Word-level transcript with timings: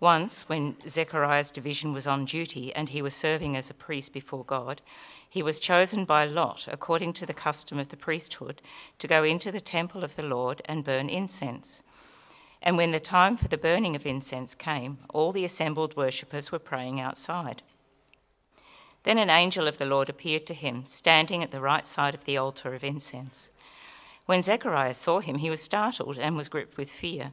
Once, 0.00 0.48
when 0.48 0.76
Zechariah's 0.88 1.50
division 1.50 1.92
was 1.92 2.06
on 2.06 2.24
duty 2.24 2.72
and 2.74 2.90
he 2.90 3.02
was 3.02 3.14
serving 3.14 3.56
as 3.56 3.68
a 3.68 3.74
priest 3.74 4.12
before 4.12 4.44
God, 4.44 4.80
he 5.28 5.42
was 5.42 5.58
chosen 5.58 6.04
by 6.04 6.24
Lot, 6.24 6.68
according 6.70 7.12
to 7.14 7.26
the 7.26 7.34
custom 7.34 7.78
of 7.78 7.88
the 7.88 7.96
priesthood, 7.96 8.62
to 8.98 9.08
go 9.08 9.24
into 9.24 9.50
the 9.50 9.60
temple 9.60 10.04
of 10.04 10.14
the 10.14 10.22
Lord 10.22 10.62
and 10.66 10.84
burn 10.84 11.08
incense. 11.08 11.82
And 12.62 12.76
when 12.76 12.92
the 12.92 13.00
time 13.00 13.36
for 13.36 13.48
the 13.48 13.58
burning 13.58 13.96
of 13.96 14.06
incense 14.06 14.54
came, 14.54 14.98
all 15.10 15.32
the 15.32 15.44
assembled 15.44 15.96
worshippers 15.96 16.50
were 16.50 16.58
praying 16.58 17.00
outside. 17.00 17.62
Then 19.02 19.18
an 19.18 19.30
angel 19.30 19.68
of 19.68 19.78
the 19.78 19.86
Lord 19.86 20.08
appeared 20.08 20.46
to 20.46 20.54
him, 20.54 20.84
standing 20.84 21.42
at 21.42 21.50
the 21.50 21.60
right 21.60 21.86
side 21.86 22.14
of 22.14 22.24
the 22.24 22.36
altar 22.36 22.74
of 22.74 22.84
incense. 22.84 23.50
When 24.26 24.42
Zechariah 24.42 24.94
saw 24.94 25.20
him, 25.20 25.38
he 25.38 25.50
was 25.50 25.62
startled 25.62 26.18
and 26.18 26.36
was 26.36 26.48
gripped 26.48 26.76
with 26.76 26.90
fear. 26.90 27.32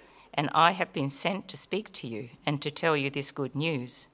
and 0.33 0.49
I 0.53 0.71
have 0.71 0.93
been 0.93 1.09
sent 1.09 1.47
to 1.49 1.57
speak 1.57 1.91
to 1.93 2.07
you 2.07 2.29
and 2.45 2.61
to 2.61 2.71
tell 2.71 2.95
you 2.95 3.09
this 3.09 3.31
good 3.31 3.55
news. 3.55 4.07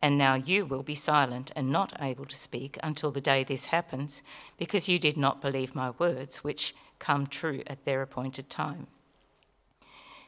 And 0.00 0.16
now 0.16 0.34
you 0.34 0.64
will 0.64 0.82
be 0.82 0.94
silent 0.94 1.50
and 1.56 1.70
not 1.70 1.92
able 2.00 2.26
to 2.26 2.36
speak 2.36 2.78
until 2.82 3.10
the 3.10 3.20
day 3.20 3.42
this 3.42 3.66
happens, 3.66 4.22
because 4.56 4.88
you 4.88 4.98
did 4.98 5.16
not 5.16 5.42
believe 5.42 5.74
my 5.74 5.90
words, 5.90 6.38
which 6.38 6.74
come 6.98 7.26
true 7.26 7.62
at 7.66 7.84
their 7.84 8.02
appointed 8.02 8.48
time. 8.48 8.86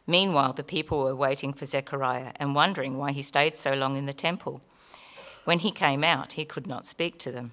Meanwhile, 0.07 0.55
the 0.55 0.65
people 0.65 1.05
were 1.05 1.15
waiting 1.15 1.53
for 1.53 1.67
Zechariah 1.67 2.33
and 2.37 2.55
wondering 2.55 2.97
why 2.97 3.13
he 3.13 3.23
stayed 3.23 3.57
so 3.57 3.75
long 3.75 3.97
in 3.97 4.07
the 4.07 4.13
temple. 4.13 4.61
When 5.45 5.61
he 5.61 5.71
came 5.71 6.03
out, 6.03 6.33
he 6.33 6.45
could 6.45 6.67
not 6.67 6.87
speak 6.87 7.19
to 7.21 7.31
them. 7.31 7.53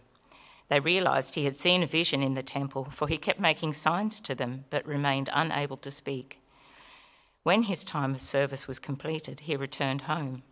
They 0.69 0.79
realized 0.79 1.35
he 1.35 1.45
had 1.45 1.57
seen 1.57 1.83
a 1.83 1.87
vision 1.87 2.23
in 2.23 2.33
the 2.33 2.43
temple, 2.43 2.89
for 2.91 3.07
he 3.07 3.17
kept 3.17 3.39
making 3.39 3.73
signs 3.73 4.19
to 4.21 4.33
them, 4.33 4.65
but 4.69 4.85
remained 4.87 5.29
unable 5.33 5.77
to 5.77 5.91
speak. 5.91 6.39
When 7.47 7.63
his 7.63 7.85
time 7.85 8.13
of 8.13 8.21
service 8.21 8.67
was 8.67 8.77
completed, 8.77 9.39
he 9.39 9.55
returned 9.55 10.01
home. 10.01 10.43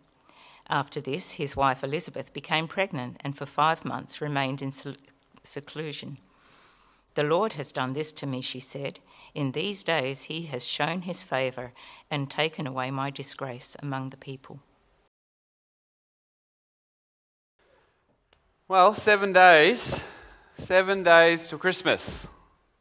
After 0.66 0.98
this, 0.98 1.32
his 1.32 1.54
wife 1.54 1.84
Elizabeth 1.84 2.32
became 2.32 2.66
pregnant 2.66 3.18
and 3.20 3.36
for 3.36 3.44
five 3.44 3.84
months 3.84 4.22
remained 4.22 4.62
in 4.62 4.72
seclusion. 5.42 6.16
The 7.14 7.22
Lord 7.22 7.52
has 7.52 7.70
done 7.70 7.92
this 7.92 8.12
to 8.12 8.26
me, 8.26 8.40
she 8.40 8.60
said. 8.60 9.00
In 9.34 9.52
these 9.52 9.84
days 9.84 10.22
he 10.22 10.46
has 10.46 10.64
shown 10.64 11.02
his 11.02 11.22
favour 11.22 11.74
and 12.10 12.30
taken 12.30 12.66
away 12.66 12.90
my 12.90 13.10
disgrace 13.10 13.76
among 13.82 14.08
the 14.08 14.16
people. 14.16 14.60
Well, 18.68 18.94
seven 18.94 19.34
days, 19.34 20.00
seven 20.56 21.02
days 21.02 21.46
till 21.46 21.58
Christmas. 21.58 22.26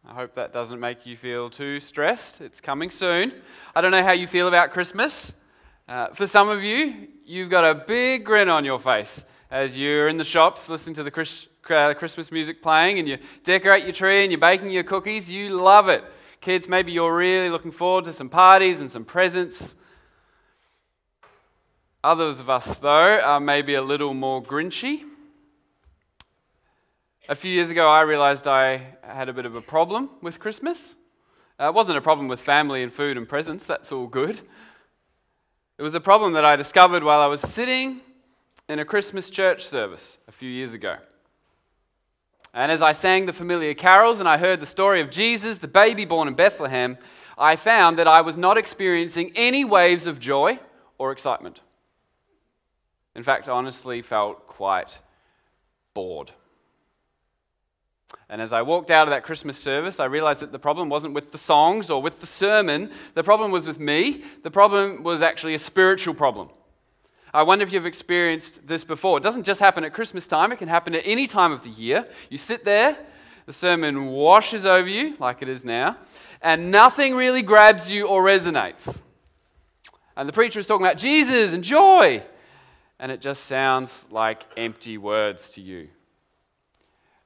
I 0.07 0.13
hope 0.13 0.35
that 0.35 0.53
doesn't 0.53 0.79
make 0.79 1.07
you 1.07 1.17
feel 1.17 1.49
too 1.49 1.79
stressed. 1.79 2.39
It's 2.39 2.61
coming 2.61 2.91
soon. 2.91 3.33
I 3.73 3.81
don't 3.81 3.89
know 3.89 4.03
how 4.03 4.11
you 4.11 4.27
feel 4.27 4.47
about 4.47 4.71
Christmas. 4.71 5.33
Uh, 5.87 6.09
for 6.13 6.27
some 6.27 6.47
of 6.47 6.61
you, 6.61 7.07
you've 7.25 7.49
got 7.49 7.63
a 7.63 7.73
big 7.73 8.23
grin 8.23 8.47
on 8.47 8.63
your 8.63 8.79
face 8.79 9.23
as 9.49 9.75
you're 9.75 10.07
in 10.07 10.17
the 10.17 10.23
shops 10.23 10.69
listening 10.69 10.93
to 10.95 11.03
the 11.03 11.09
Chris, 11.09 11.47
uh, 11.71 11.95
Christmas 11.95 12.31
music 12.31 12.61
playing 12.61 12.99
and 12.99 13.07
you 13.07 13.17
decorate 13.43 13.83
your 13.83 13.93
tree 13.93 14.21
and 14.21 14.31
you're 14.31 14.39
baking 14.39 14.69
your 14.69 14.83
cookies. 14.83 15.27
You 15.27 15.49
love 15.59 15.89
it. 15.89 16.03
Kids, 16.39 16.67
maybe 16.67 16.91
you're 16.91 17.15
really 17.15 17.49
looking 17.49 17.71
forward 17.71 18.05
to 18.05 18.13
some 18.13 18.29
parties 18.29 18.81
and 18.81 18.91
some 18.91 19.05
presents. 19.05 19.73
Others 22.03 22.39
of 22.39 22.49
us, 22.51 22.77
though, 22.77 23.19
are 23.19 23.39
maybe 23.39 23.73
a 23.73 23.81
little 23.81 24.13
more 24.13 24.43
grinchy. 24.43 25.01
A 27.27 27.33
few 27.33 27.51
years 27.51 27.71
ago, 27.71 27.89
I 27.89 28.01
realized 28.01 28.45
I 28.45 28.85
had 29.01 29.29
a 29.29 29.33
bit 29.33 29.47
of 29.47 29.55
a 29.55 29.61
problem 29.61 30.11
with 30.21 30.39
Christmas. 30.39 30.93
Uh, 31.59 31.69
it 31.69 31.73
wasn't 31.73 31.97
a 31.97 32.01
problem 32.01 32.27
with 32.27 32.39
family 32.39 32.83
and 32.83 32.93
food 32.93 33.17
and 33.17 33.27
presents, 33.27 33.65
that's 33.65 33.91
all 33.91 34.05
good. 34.05 34.41
It 35.79 35.81
was 35.81 35.95
a 35.95 35.99
problem 35.99 36.33
that 36.33 36.45
I 36.45 36.55
discovered 36.55 37.03
while 37.03 37.21
I 37.21 37.25
was 37.25 37.41
sitting 37.41 38.01
in 38.69 38.77
a 38.77 38.85
Christmas 38.85 39.31
church 39.31 39.65
service 39.65 40.19
a 40.27 40.31
few 40.31 40.51
years 40.51 40.73
ago. 40.73 40.97
And 42.53 42.71
as 42.71 42.83
I 42.83 42.91
sang 42.91 43.25
the 43.25 43.33
familiar 43.33 43.73
carols 43.73 44.19
and 44.19 44.29
I 44.29 44.37
heard 44.37 44.59
the 44.59 44.67
story 44.67 45.01
of 45.01 45.09
Jesus, 45.09 45.57
the 45.57 45.67
baby 45.67 46.05
born 46.05 46.27
in 46.27 46.35
Bethlehem, 46.35 46.95
I 47.39 47.55
found 47.55 47.97
that 47.97 48.07
I 48.07 48.21
was 48.21 48.37
not 48.37 48.55
experiencing 48.55 49.31
any 49.35 49.65
waves 49.65 50.05
of 50.05 50.19
joy 50.19 50.59
or 50.99 51.11
excitement. 51.11 51.61
In 53.15 53.23
fact, 53.23 53.47
I 53.47 53.51
honestly 53.51 54.03
felt 54.03 54.45
quite 54.45 54.99
bored. 55.95 56.31
And 58.29 58.41
as 58.41 58.53
I 58.53 58.61
walked 58.61 58.91
out 58.91 59.07
of 59.07 59.11
that 59.11 59.23
Christmas 59.23 59.57
service, 59.57 59.99
I 59.99 60.05
realized 60.05 60.39
that 60.39 60.51
the 60.51 60.59
problem 60.59 60.89
wasn't 60.89 61.13
with 61.13 61.31
the 61.31 61.37
songs 61.37 61.89
or 61.89 62.01
with 62.01 62.21
the 62.21 62.27
sermon. 62.27 62.91
The 63.13 63.23
problem 63.23 63.51
was 63.51 63.67
with 63.67 63.79
me. 63.79 64.23
The 64.43 64.51
problem 64.51 65.03
was 65.03 65.21
actually 65.21 65.53
a 65.53 65.59
spiritual 65.59 66.13
problem. 66.13 66.49
I 67.35 67.43
wonder 67.43 67.65
if 67.65 67.73
you've 67.73 67.85
experienced 67.85 68.65
this 68.65 68.85
before. 68.85 69.17
It 69.17 69.21
doesn't 69.21 69.43
just 69.43 69.59
happen 69.59 69.83
at 69.83 69.93
Christmas 69.93 70.25
time, 70.25 70.53
it 70.53 70.57
can 70.57 70.69
happen 70.69 70.95
at 70.95 71.03
any 71.05 71.27
time 71.27 71.51
of 71.51 71.63
the 71.63 71.69
year. 71.69 72.07
You 72.29 72.37
sit 72.37 72.63
there, 72.63 72.97
the 73.45 73.51
sermon 73.51 74.05
washes 74.07 74.65
over 74.65 74.87
you, 74.87 75.17
like 75.19 75.41
it 75.41 75.49
is 75.49 75.65
now, 75.65 75.97
and 76.41 76.71
nothing 76.71 77.13
really 77.13 77.41
grabs 77.41 77.91
you 77.91 78.07
or 78.07 78.23
resonates. 78.23 79.01
And 80.15 80.29
the 80.29 80.33
preacher 80.33 80.59
is 80.59 80.65
talking 80.65 80.85
about 80.85 80.97
Jesus 80.97 81.53
and 81.53 81.61
joy, 81.61 82.23
and 82.99 83.11
it 83.11 83.19
just 83.19 83.43
sounds 83.43 83.91
like 84.09 84.45
empty 84.55 84.97
words 84.97 85.49
to 85.49 85.61
you. 85.61 85.89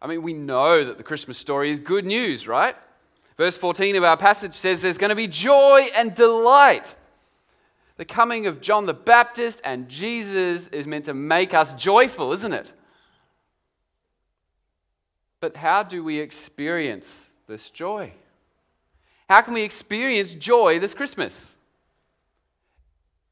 I 0.02 0.08
mean, 0.08 0.22
we 0.22 0.34
know 0.34 0.86
that 0.86 0.98
the 0.98 1.04
Christmas 1.04 1.38
story 1.38 1.72
is 1.72 1.80
good 1.80 2.06
news, 2.06 2.48
right? 2.48 2.76
Verse 3.38 3.58
14 3.58 3.96
of 3.96 4.04
our 4.04 4.18
passage 4.18 4.54
says 4.54 4.82
there's 4.82 4.98
going 4.98 5.10
to 5.10 5.16
be 5.16 5.28
joy 5.28 5.88
and 5.96 6.16
delight. 6.16 6.96
The 7.98 8.06
coming 8.06 8.48
of 8.48 8.62
John 8.62 8.86
the 8.86 8.94
Baptist 8.94 9.60
and 9.64 9.90
Jesus 9.90 10.68
is 10.68 10.88
meant 10.88 11.06
to 11.06 11.14
make 11.14 11.54
us 11.54 11.74
joyful, 11.74 12.32
isn't 12.34 12.54
it? 12.54 12.72
But 15.42 15.58
how 15.58 15.84
do 15.84 16.04
we 16.04 16.20
experience 16.20 17.08
this 17.48 17.70
joy? 17.70 18.14
How 19.30 19.42
can 19.42 19.54
we 19.54 19.64
experience 19.64 20.32
joy 20.32 20.80
this 20.80 20.94
Christmas? 20.94 21.56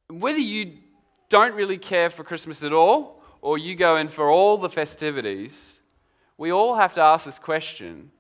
Whether 0.10 0.40
you 0.40 0.74
don't 1.30 1.54
really 1.54 1.78
care 1.78 2.10
for 2.10 2.24
Christmas 2.24 2.64
at 2.64 2.72
all, 2.72 3.22
or 3.42 3.58
you 3.58 3.76
go 3.76 3.98
in 3.98 4.10
for 4.10 4.30
all 4.30 4.58
the 4.58 4.70
festivities, 4.70 5.77
we 6.38 6.52
all 6.52 6.76
have 6.76 6.94
to 6.94 7.02
ask 7.02 7.26
this 7.26 7.40
question 7.40 8.12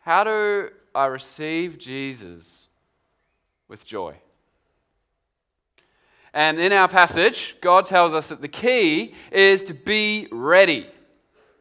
How 0.00 0.24
do 0.24 0.70
I 0.94 1.06
receive 1.06 1.78
Jesus 1.78 2.68
with 3.68 3.84
joy? 3.84 4.16
And 6.32 6.58
in 6.58 6.72
our 6.72 6.88
passage, 6.88 7.56
God 7.60 7.86
tells 7.86 8.12
us 8.12 8.26
that 8.26 8.40
the 8.40 8.48
key 8.48 9.14
is 9.30 9.62
to 9.64 9.74
be 9.74 10.26
ready. 10.32 10.88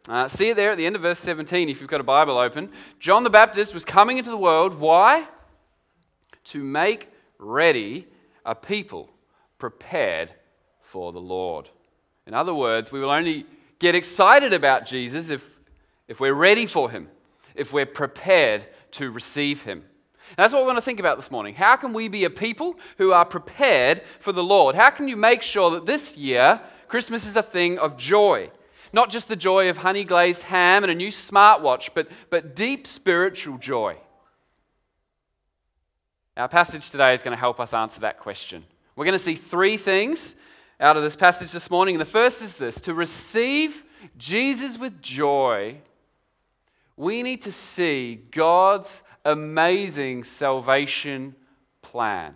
Uh, 0.09 0.27
see 0.27 0.49
it 0.49 0.55
there 0.55 0.71
at 0.71 0.77
the 0.77 0.85
end 0.85 0.95
of 0.95 1.03
verse 1.03 1.19
17 1.19 1.69
if 1.69 1.79
you've 1.79 1.89
got 1.89 2.01
a 2.01 2.03
Bible 2.03 2.37
open. 2.37 2.69
John 2.99 3.23
the 3.23 3.29
Baptist 3.29 3.73
was 3.73 3.85
coming 3.85 4.17
into 4.17 4.31
the 4.31 4.37
world. 4.37 4.73
Why? 4.79 5.27
to 6.45 6.63
make 6.63 7.09
ready 7.39 8.07
a 8.45 8.55
people 8.55 9.09
prepared 9.57 10.33
for 10.81 11.11
the 11.11 11.21
Lord. 11.21 11.69
In 12.27 12.33
other 12.33 12.53
words, 12.53 12.91
we 12.91 12.99
will 12.99 13.09
only 13.09 13.45
get 13.79 13.95
excited 13.95 14.53
about 14.53 14.85
Jesus 14.85 15.29
if, 15.29 15.41
if 16.07 16.19
we're 16.19 16.33
ready 16.33 16.65
for 16.65 16.89
him, 16.89 17.07
if 17.55 17.71
we're 17.71 17.85
prepared 17.85 18.65
to 18.91 19.11
receive 19.11 19.61
him. 19.61 19.83
And 20.29 20.43
that's 20.43 20.53
what 20.53 20.63
we 20.63 20.67
want 20.67 20.77
to 20.77 20.83
think 20.83 20.99
about 20.99 21.17
this 21.17 21.31
morning. 21.31 21.53
How 21.55 21.75
can 21.75 21.93
we 21.93 22.07
be 22.07 22.23
a 22.23 22.29
people 22.29 22.75
who 22.97 23.11
are 23.11 23.25
prepared 23.25 24.01
for 24.19 24.31
the 24.31 24.43
Lord? 24.43 24.75
How 24.75 24.89
can 24.89 25.07
you 25.07 25.15
make 25.15 25.41
sure 25.41 25.71
that 25.71 25.85
this 25.85 26.17
year 26.17 26.61
Christmas 26.87 27.25
is 27.25 27.35
a 27.35 27.43
thing 27.43 27.77
of 27.77 27.97
joy? 27.97 28.49
Not 28.91 29.09
just 29.09 29.27
the 29.27 29.35
joy 29.35 29.69
of 29.69 29.77
honey 29.77 30.03
glazed 30.03 30.43
ham 30.43 30.83
and 30.83 30.91
a 30.91 30.95
new 30.95 31.09
smartwatch, 31.09 31.89
but, 31.93 32.07
but 32.29 32.55
deep 32.55 32.87
spiritual 32.87 33.57
joy. 33.57 33.97
Our 36.37 36.47
passage 36.47 36.89
today 36.89 37.13
is 37.13 37.21
going 37.21 37.35
to 37.35 37.39
help 37.39 37.59
us 37.59 37.73
answer 37.73 37.99
that 38.01 38.19
question. 38.19 38.63
We're 38.95 39.05
going 39.05 39.17
to 39.17 39.23
see 39.23 39.35
three 39.35 39.77
things 39.77 40.35
out 40.79 40.97
of 40.97 41.03
this 41.03 41.15
passage 41.15 41.51
this 41.51 41.69
morning. 41.69 41.97
The 41.97 42.05
first 42.05 42.41
is 42.41 42.55
this 42.55 42.79
to 42.81 42.93
receive 42.93 43.83
Jesus 44.17 44.77
with 44.77 45.01
joy, 45.01 45.77
we 46.95 47.23
need 47.23 47.41
to 47.43 47.51
see 47.51 48.15
God's 48.31 48.89
amazing 49.25 50.23
salvation 50.23 51.35
plan. 51.81 52.35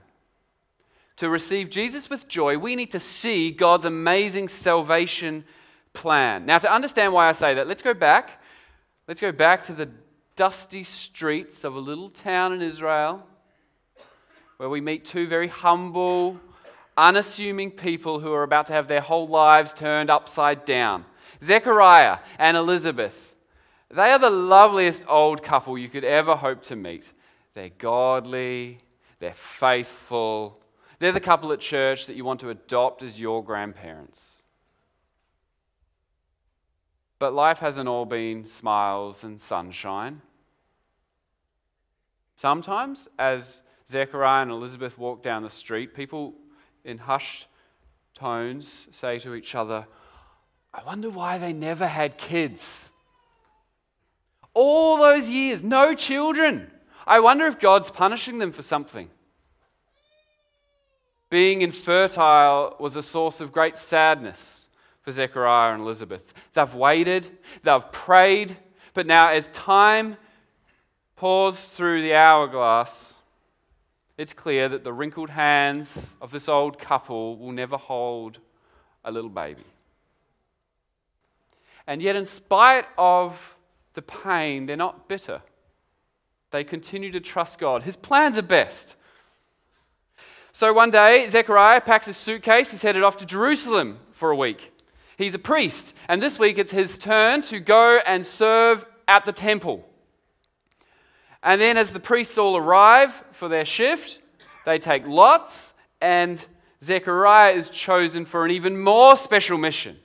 To 1.18 1.30
receive 1.30 1.70
Jesus 1.70 2.10
with 2.10 2.28
joy, 2.28 2.58
we 2.58 2.76
need 2.76 2.92
to 2.92 3.00
see 3.00 3.52
God's 3.52 3.86
amazing 3.86 4.48
salvation 4.48 5.46
plan. 5.94 6.46
Now, 6.46 6.60
to 6.60 6.72
understand 6.72 7.14
why 7.14 7.28
I 7.28 7.32
say 7.32 7.56
that, 7.56 7.68
let's 7.68 7.82
go 7.82 7.94
back. 7.94 8.42
Let's 9.08 9.20
go 9.22 9.32
back 9.32 9.66
to 9.66 9.74
the 9.74 9.90
dusty 10.36 10.84
streets 10.84 11.64
of 11.64 11.76
a 11.76 11.80
little 11.80 12.10
town 12.10 12.54
in 12.54 12.62
Israel 12.62 13.26
where 14.58 14.70
we 14.70 14.82
meet 14.82 15.06
two 15.06 15.28
very 15.28 15.48
humble, 15.48 16.40
unassuming 16.98 17.72
people 17.72 18.20
who 18.20 18.34
are 18.34 18.44
about 18.44 18.68
to 18.68 18.74
have 18.74 18.88
their 18.88 19.02
whole 19.02 19.28
lives 19.28 19.74
turned 19.74 20.10
upside 20.10 20.66
down 20.66 21.06
Zechariah 21.44 22.18
and 22.40 22.58
Elizabeth. 22.58 23.27
They 23.90 24.12
are 24.12 24.20
the 24.20 24.30
loveliest 24.30 25.04
old 25.08 25.44
couple 25.44 25.78
you 25.78 25.90
could 25.90 26.04
ever 26.04 26.36
hope 26.36 26.64
to 26.64 26.76
meet. 26.76 27.06
They're 27.54 27.70
godly, 27.70 28.80
they're 29.20 29.36
faithful. 29.60 30.60
They're 31.00 31.12
the 31.12 31.20
couple 31.20 31.52
at 31.54 31.60
church 31.60 32.08
that 32.08 32.16
you 32.16 32.26
want 32.26 32.40
to 32.42 32.50
adopt 32.50 33.04
as 33.04 33.20
your 33.20 33.44
grandparents. 33.44 34.20
But 37.20 37.34
life 37.34 37.60
hasn't 37.60 37.88
all 37.88 38.06
been 38.06 38.46
smiles 38.46 39.24
and 39.24 39.42
sunshine. 39.42 40.22
Sometimes, 42.36 43.08
as 43.18 43.62
Zechariah 43.90 44.44
and 44.44 44.52
Elizabeth 44.52 44.98
walk 44.98 45.24
down 45.24 45.42
the 45.42 45.50
street, 45.50 45.96
people 45.96 46.34
in 46.84 46.98
hushed 47.00 47.48
tones 48.14 48.88
say 48.92 49.18
to 49.20 49.34
each 49.34 49.56
other, 49.56 49.88
I 50.74 50.84
wonder 50.84 51.10
why 51.10 51.38
they 51.40 51.54
never 51.54 51.88
had 51.88 52.18
kids. 52.18 52.92
All 54.60 54.98
those 54.98 55.30
years, 55.30 55.62
no 55.62 55.94
children. 55.94 56.72
I 57.06 57.20
wonder 57.20 57.46
if 57.46 57.60
God's 57.60 57.92
punishing 57.92 58.40
them 58.40 58.52
for 58.52 58.64
something. 58.64 59.08
Being 61.30 61.62
infertile 61.62 62.76
was 62.80 62.96
a 62.96 63.04
source 63.04 63.40
of 63.40 63.52
great 63.52 63.78
sadness 63.78 64.40
for 65.04 65.12
Zechariah 65.12 65.76
and 65.76 65.84
Elizabeth. 65.84 66.24
They've 66.56 66.74
waited, 66.74 67.30
they've 67.62 67.92
prayed, 67.92 68.58
but 68.96 69.06
now 69.06 69.30
as 69.30 69.48
time 69.50 70.18
pours 71.16 71.56
through 71.56 72.02
the 72.02 72.16
hourglass, 72.16 73.14
it's 74.18 74.34
clear 74.34 74.68
that 74.70 74.84
the 74.84 74.92
wrinkled 74.92 75.30
hands 75.30 75.88
of 76.20 76.32
this 76.32 76.50
old 76.50 76.80
couple 76.80 77.38
will 77.38 77.52
never 77.52 77.78
hold 77.78 78.40
a 79.06 79.12
little 79.12 79.30
baby. 79.30 79.66
And 81.86 82.02
yet, 82.02 82.16
in 82.16 82.26
spite 82.26 82.86
of 82.98 83.38
the 83.98 84.02
pain, 84.04 84.68
they're 84.68 84.78
not 84.78 85.10
bitter. 85.10 85.42
They 86.52 86.64
continue 86.64 87.12
to 87.14 87.20
trust 87.20 87.58
God. 87.58 87.82
His 87.82 87.96
plans 87.96 88.38
are 88.38 88.44
best. 88.44 88.96
So 90.54 90.72
one 90.72 90.92
day, 90.92 91.28
Zechariah 91.30 91.82
packs 91.82 92.06
his 92.06 92.16
suitcase. 92.16 92.70
He's 92.70 92.84
headed 92.84 93.02
off 93.02 93.18
to 93.18 93.26
Jerusalem 93.26 93.98
for 94.12 94.30
a 94.30 94.36
week. 94.36 94.72
He's 95.18 95.34
a 95.34 95.40
priest, 95.40 95.96
and 96.08 96.22
this 96.22 96.38
week 96.38 96.60
it's 96.60 96.72
his 96.72 97.00
turn 97.00 97.42
to 97.44 97.60
go 97.60 98.00
and 98.06 98.24
serve 98.24 98.86
at 99.08 99.26
the 99.26 99.32
temple. 99.32 99.84
And 101.42 101.60
then, 101.60 101.76
as 101.76 101.92
the 101.92 102.00
priests 102.00 102.38
all 102.38 102.56
arrive 102.56 103.20
for 103.32 103.50
their 103.50 103.66
shift, 103.66 104.20
they 104.64 104.78
take 104.78 105.08
lots, 105.08 105.74
and 106.02 106.40
Zechariah 106.84 107.54
is 107.54 107.72
chosen 107.72 108.28
for 108.28 108.46
an 108.46 108.52
even 108.52 108.80
more 108.80 109.18
special 109.18 109.58
mission. 109.58 109.98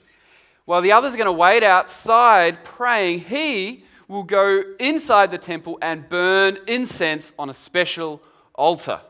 While 0.64 0.82
the 0.82 0.92
others 0.92 1.14
are 1.14 1.16
going 1.16 1.26
to 1.26 1.32
wait 1.32 1.62
outside 1.62 2.64
praying, 2.64 3.20
he 3.20 3.84
will 4.08 4.22
go 4.22 4.62
inside 4.78 5.30
the 5.30 5.38
temple 5.38 5.78
and 5.82 6.08
burn 6.08 6.58
incense 6.66 7.32
on 7.38 7.50
a 7.50 7.54
special 7.54 8.22
altar. 8.54 9.00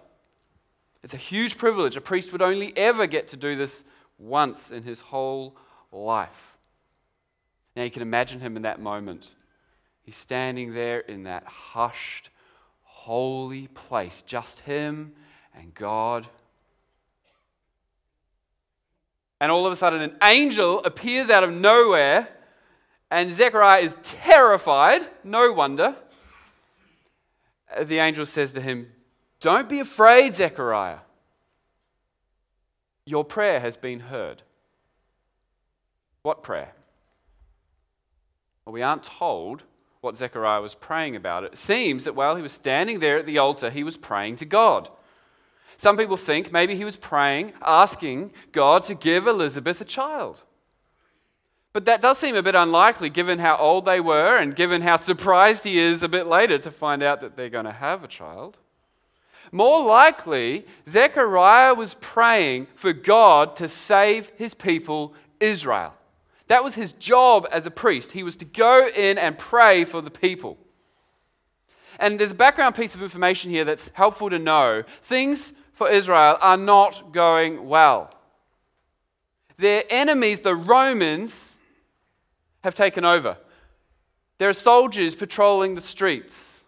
It's 1.03 1.15
a 1.15 1.19
huge 1.19 1.59
privilege. 1.59 1.97
A 1.97 2.01
priest 2.01 2.33
would 2.33 2.43
only 2.43 2.77
ever 2.77 3.07
get 3.07 3.29
to 3.29 3.37
do 3.37 3.57
this 3.57 3.85
once 4.19 4.71
in 4.71 4.85
his 4.85 5.01
whole 5.01 5.57
life. 5.91 6.31
Now 7.75 7.83
you 7.83 7.91
can 7.91 8.03
imagine 8.03 8.41
him 8.41 8.57
in 8.57 8.63
that 8.63 8.81
moment. 8.81 9.29
He's 10.05 10.17
standing 10.17 10.75
there 10.75 11.01
in 11.01 11.25
that 11.25 11.45
hushed, 11.45 12.31
holy 12.83 13.69
place, 13.69 14.23
just 14.27 14.61
him 14.61 15.13
and 15.55 15.75
God. 15.75 16.27
And 19.43 19.51
all 19.51 19.67
of 19.67 19.73
a 19.73 19.77
sudden, 19.77 20.01
an 20.03 20.17
angel 20.23 20.85
appears 20.85 21.29
out 21.29 21.43
of 21.43 21.51
nowhere, 21.51 22.29
and 23.11 23.35
Zechariah 23.35 23.83
is 23.83 23.97
terrified. 24.05 25.05
No 25.25 25.53
wonder. 25.53 25.97
The 27.77 27.99
angel 27.99 28.25
says 28.25 28.53
to 28.53 28.61
him, 28.61 28.93
Don't 29.41 29.69
be 29.69 29.81
afraid, 29.81 30.37
Zechariah. 30.37 30.99
Your 33.05 33.25
prayer 33.25 33.59
has 33.59 33.77
been 33.77 33.99
heard. 33.99 34.43
What 36.23 36.45
prayer? 36.45 36.73
Well, 38.65 38.75
we 38.75 38.83
aren't 38.83 39.03
told 39.03 39.65
what 40.03 40.19
Zechariah 40.19 40.61
was 40.61 40.77
praying 40.77 41.17
about. 41.17 41.43
It 41.43 41.59
seems 41.59 42.05
that 42.05 42.15
while 42.15 42.37
he 42.37 42.43
was 42.43 42.53
standing 42.53 43.01
there 43.01 43.19
at 43.19 43.27
the 43.27 43.39
altar, 43.39 43.71
he 43.71 43.83
was 43.83 43.97
praying 43.97 44.37
to 44.37 44.45
God. 44.45 44.89
Some 45.79 45.97
people 45.97 46.17
think 46.17 46.53
maybe 46.53 46.77
he 46.77 46.85
was 46.85 46.97
praying, 46.97 47.53
asking 47.63 48.33
God 48.53 48.85
to 48.85 48.95
give 48.95 49.27
Elizabeth 49.27 49.81
a 49.81 49.85
child. 49.85 50.43
But 51.73 51.87
that 51.87 52.03
does 52.03 52.19
seem 52.19 52.37
a 52.37 52.43
bit 52.43 52.55
unlikely 52.55 53.09
given 53.09 53.39
how 53.39 53.57
old 53.57 53.87
they 53.87 54.01
were 54.01 54.37
and 54.37 54.55
given 54.55 54.83
how 54.83 54.99
surprised 54.99 55.65
he 55.65 55.79
is 55.79 56.03
a 56.03 56.09
bit 56.09 56.27
later 56.27 56.59
to 56.59 56.71
find 56.71 57.03
out 57.03 57.23
that 57.23 57.37
they're 57.37 57.49
going 57.49 57.65
to 57.65 57.73
have 57.73 58.05
a 58.05 58.09
child. 58.09 58.59
More 59.51 59.85
likely, 59.85 60.67
Zechariah 60.89 61.75
was 61.75 61.95
praying 62.01 62.69
for 62.75 62.93
God 62.93 63.57
to 63.57 63.69
save 63.69 64.31
his 64.37 64.55
people, 64.55 65.15
Israel. 65.41 65.95
That 66.49 66.65
was 66.65 66.75
his 66.75 66.93
job 66.95 67.47
as 67.51 67.65
a 67.65 67.71
priest. 67.71 68.13
He 68.13 68.23
was 68.23 68.37
to 68.37 68.45
go 68.45 68.89
in 68.89 69.17
and 69.19 69.39
pray 69.39 69.85
for 69.85 70.03
the 70.03 70.11
people. 70.11 70.59
And 71.99 72.19
there's 72.19 72.33
a 72.33 72.35
background 72.35 72.75
piece 72.75 72.95
of 72.95 73.03
information 73.03 73.51
here 73.51 73.65
that's 73.65 73.91
helpful 73.95 74.29
to 74.31 74.39
know. 74.39 74.83
Things 75.05 75.53
for 75.83 75.91
Israel 75.91 76.39
are 76.41 76.57
not 76.57 77.13
going 77.13 77.67
well. 77.69 78.09
Their 79.59 79.83
enemies, 79.91 80.39
the 80.39 80.55
Romans, 80.55 81.35
have 82.63 82.77
taken 82.77 83.05
over. 83.05 83.37
There 84.39 84.49
are 84.49 84.53
soldiers 84.53 85.17
patrolling 85.17 85.75
the 85.75 85.81
streets. 85.81 86.63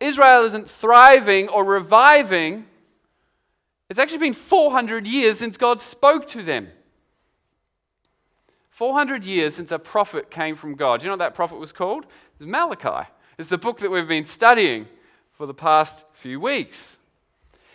Israel 0.00 0.46
isn't 0.46 0.70
thriving 0.70 1.50
or 1.50 1.62
reviving. 1.62 2.64
It's 3.90 3.98
actually 3.98 4.16
been 4.16 4.32
400 4.32 5.06
years 5.06 5.38
since 5.38 5.58
God 5.58 5.82
spoke 5.82 6.26
to 6.28 6.42
them. 6.42 6.68
400 8.70 9.24
years 9.24 9.54
since 9.56 9.70
a 9.70 9.78
prophet 9.78 10.30
came 10.30 10.56
from 10.56 10.74
God. 10.74 11.00
Do 11.00 11.04
you 11.04 11.08
know 11.08 11.14
what 11.14 11.18
that 11.18 11.34
prophet 11.34 11.58
was 11.58 11.72
called? 11.72 12.06
Malachi. 12.38 13.10
It's 13.36 13.50
the 13.50 13.58
book 13.58 13.80
that 13.80 13.90
we've 13.90 14.08
been 14.08 14.24
studying 14.24 14.86
for 15.32 15.44
the 15.44 15.52
past 15.52 16.04
few 16.14 16.40
weeks. 16.40 16.96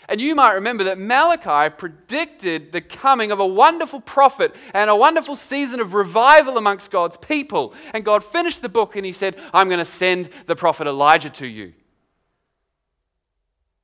And 0.07 0.21
you 0.21 0.35
might 0.35 0.53
remember 0.53 0.83
that 0.85 0.99
Malachi 0.99 1.73
predicted 1.75 2.71
the 2.71 2.81
coming 2.81 3.31
of 3.31 3.39
a 3.39 3.45
wonderful 3.45 3.99
prophet 3.99 4.53
and 4.73 4.89
a 4.89 4.95
wonderful 4.95 5.35
season 5.35 5.79
of 5.79 5.93
revival 5.93 6.57
amongst 6.57 6.91
God's 6.91 7.17
people. 7.17 7.73
And 7.93 8.05
God 8.05 8.23
finished 8.23 8.61
the 8.61 8.69
book 8.69 8.95
and 8.95 9.05
he 9.05 9.13
said, 9.13 9.35
I'm 9.53 9.67
going 9.67 9.79
to 9.79 9.85
send 9.85 10.29
the 10.45 10.55
prophet 10.55 10.85
Elijah 10.85 11.31
to 11.31 11.47
you. 11.47 11.73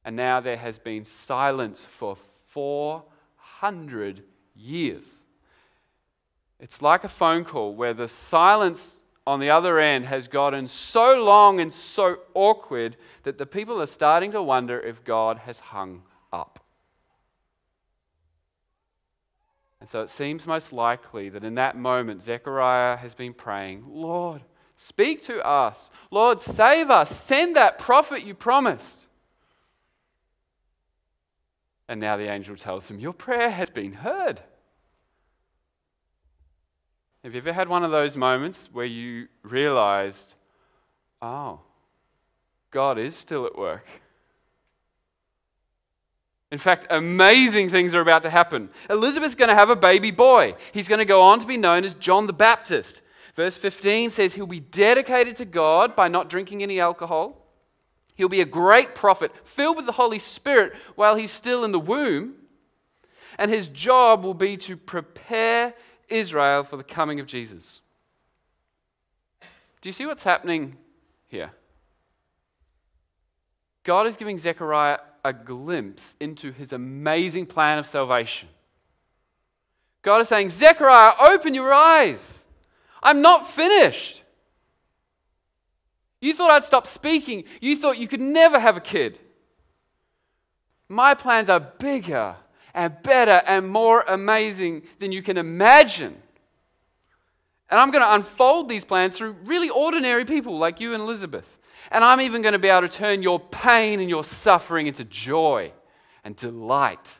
And 0.05 0.15
now 0.15 0.39
there 0.39 0.57
has 0.57 0.77
been 0.77 1.05
silence 1.05 1.85
for 1.97 2.17
400 2.49 4.23
years. 4.55 5.05
It's 6.59 6.81
like 6.81 7.03
a 7.03 7.09
phone 7.09 7.45
call 7.45 7.73
where 7.73 7.95
the 7.95 8.07
silence 8.07 8.97
on 9.25 9.39
the 9.39 9.49
other 9.49 9.79
end 9.79 10.05
has 10.05 10.27
gotten 10.27 10.67
so 10.67 11.13
long 11.13 11.59
and 11.59 11.73
so 11.73 12.17
awkward 12.35 12.97
that 13.23 13.39
the 13.39 13.45
people 13.45 13.81
are 13.81 13.87
starting 13.87 14.31
to 14.31 14.41
wonder 14.41 14.79
if 14.79 15.03
God 15.03 15.39
has 15.39 15.57
hung 15.59 16.03
up. 16.31 16.59
And 19.79 19.89
so 19.89 20.01
it 20.01 20.11
seems 20.11 20.45
most 20.45 20.71
likely 20.71 21.29
that 21.29 21.43
in 21.43 21.55
that 21.55 21.75
moment, 21.75 22.23
Zechariah 22.23 22.97
has 22.97 23.15
been 23.15 23.33
praying, 23.33 23.83
Lord, 23.87 24.43
speak 24.77 25.23
to 25.23 25.45
us. 25.45 25.89
Lord, 26.11 26.39
save 26.41 26.91
us. 26.91 27.09
Send 27.19 27.55
that 27.55 27.79
prophet 27.79 28.23
you 28.23 28.35
promised. 28.35 29.07
And 31.87 31.99
now 31.99 32.15
the 32.15 32.31
angel 32.31 32.55
tells 32.55 32.87
him, 32.87 32.99
Your 32.99 33.11
prayer 33.11 33.49
has 33.49 33.69
been 33.69 33.93
heard. 33.93 34.41
Have 37.23 37.33
you 37.33 37.39
ever 37.41 37.53
had 37.53 37.67
one 37.67 37.83
of 37.83 37.91
those 37.91 38.17
moments 38.17 38.69
where 38.71 38.85
you 38.85 39.27
realized, 39.43 40.33
oh, 41.21 41.59
God 42.71 42.97
is 42.97 43.15
still 43.15 43.45
at 43.45 43.57
work? 43.57 43.85
In 46.51 46.57
fact, 46.57 46.87
amazing 46.89 47.69
things 47.69 47.95
are 47.95 48.01
about 48.01 48.23
to 48.23 48.29
happen. 48.29 48.69
Elizabeth's 48.89 49.35
going 49.35 49.49
to 49.49 49.55
have 49.55 49.69
a 49.69 49.75
baby 49.75 50.11
boy. 50.11 50.55
He's 50.73 50.87
going 50.87 50.99
to 50.99 51.05
go 51.05 51.21
on 51.21 51.39
to 51.39 51.45
be 51.45 51.55
known 51.55 51.85
as 51.85 51.93
John 51.93 52.27
the 52.27 52.33
Baptist. 52.33 53.01
Verse 53.35 53.55
15 53.55 54.09
says 54.09 54.33
he'll 54.33 54.45
be 54.45 54.59
dedicated 54.59 55.37
to 55.37 55.45
God 55.45 55.95
by 55.95 56.09
not 56.09 56.29
drinking 56.29 56.61
any 56.61 56.81
alcohol. 56.81 57.37
He'll 58.15 58.27
be 58.27 58.41
a 58.41 58.45
great 58.45 58.93
prophet, 58.93 59.31
filled 59.45 59.77
with 59.77 59.85
the 59.85 59.93
Holy 59.93 60.19
Spirit 60.19 60.73
while 60.95 61.15
he's 61.15 61.31
still 61.31 61.63
in 61.63 61.71
the 61.71 61.79
womb. 61.79 62.33
And 63.39 63.49
his 63.49 63.67
job 63.67 64.23
will 64.23 64.33
be 64.33 64.57
to 64.57 64.75
prepare 64.75 65.73
Israel 66.09 66.65
for 66.65 66.75
the 66.75 66.83
coming 66.83 67.21
of 67.21 67.27
Jesus. 67.27 67.79
Do 69.81 69.87
you 69.87 69.93
see 69.93 70.05
what's 70.05 70.23
happening 70.23 70.75
here? 71.29 71.51
God 73.83 74.05
is 74.05 74.17
giving 74.17 74.37
Zechariah 74.37 74.99
a 75.23 75.33
glimpse 75.33 76.15
into 76.19 76.51
his 76.51 76.73
amazing 76.73 77.45
plan 77.45 77.77
of 77.77 77.87
salvation. 77.87 78.49
God 80.01 80.21
is 80.21 80.27
saying, 80.27 80.49
Zechariah, 80.49 81.13
open 81.29 81.53
your 81.53 81.73
eyes. 81.73 82.19
I'm 83.03 83.21
not 83.21 83.51
finished. 83.51 84.21
You 86.19 86.33
thought 86.33 86.51
I'd 86.51 86.65
stop 86.65 86.87
speaking. 86.87 87.43
You 87.59 87.77
thought 87.77 87.97
you 87.97 88.07
could 88.07 88.21
never 88.21 88.59
have 88.59 88.77
a 88.77 88.81
kid. 88.81 89.19
My 90.87 91.13
plans 91.13 91.49
are 91.49 91.59
bigger 91.59 92.35
and 92.73 92.95
better 93.03 93.41
and 93.45 93.67
more 93.67 94.01
amazing 94.07 94.83
than 94.99 95.11
you 95.11 95.23
can 95.23 95.37
imagine. 95.37 96.15
And 97.69 97.79
I'm 97.79 97.91
going 97.91 98.03
to 98.03 98.13
unfold 98.13 98.69
these 98.69 98.83
plans 98.83 99.15
through 99.15 99.35
really 99.45 99.69
ordinary 99.69 100.25
people 100.25 100.57
like 100.57 100.79
you 100.79 100.93
and 100.93 101.01
Elizabeth. 101.01 101.45
And 101.89 102.03
I'm 102.03 102.21
even 102.21 102.41
going 102.41 102.53
to 102.53 102.59
be 102.59 102.67
able 102.67 102.87
to 102.87 102.93
turn 102.93 103.23
your 103.23 103.39
pain 103.39 103.99
and 103.99 104.09
your 104.09 104.23
suffering 104.23 104.87
into 104.87 105.03
joy 105.03 105.71
and 106.23 106.35
delight. 106.35 107.19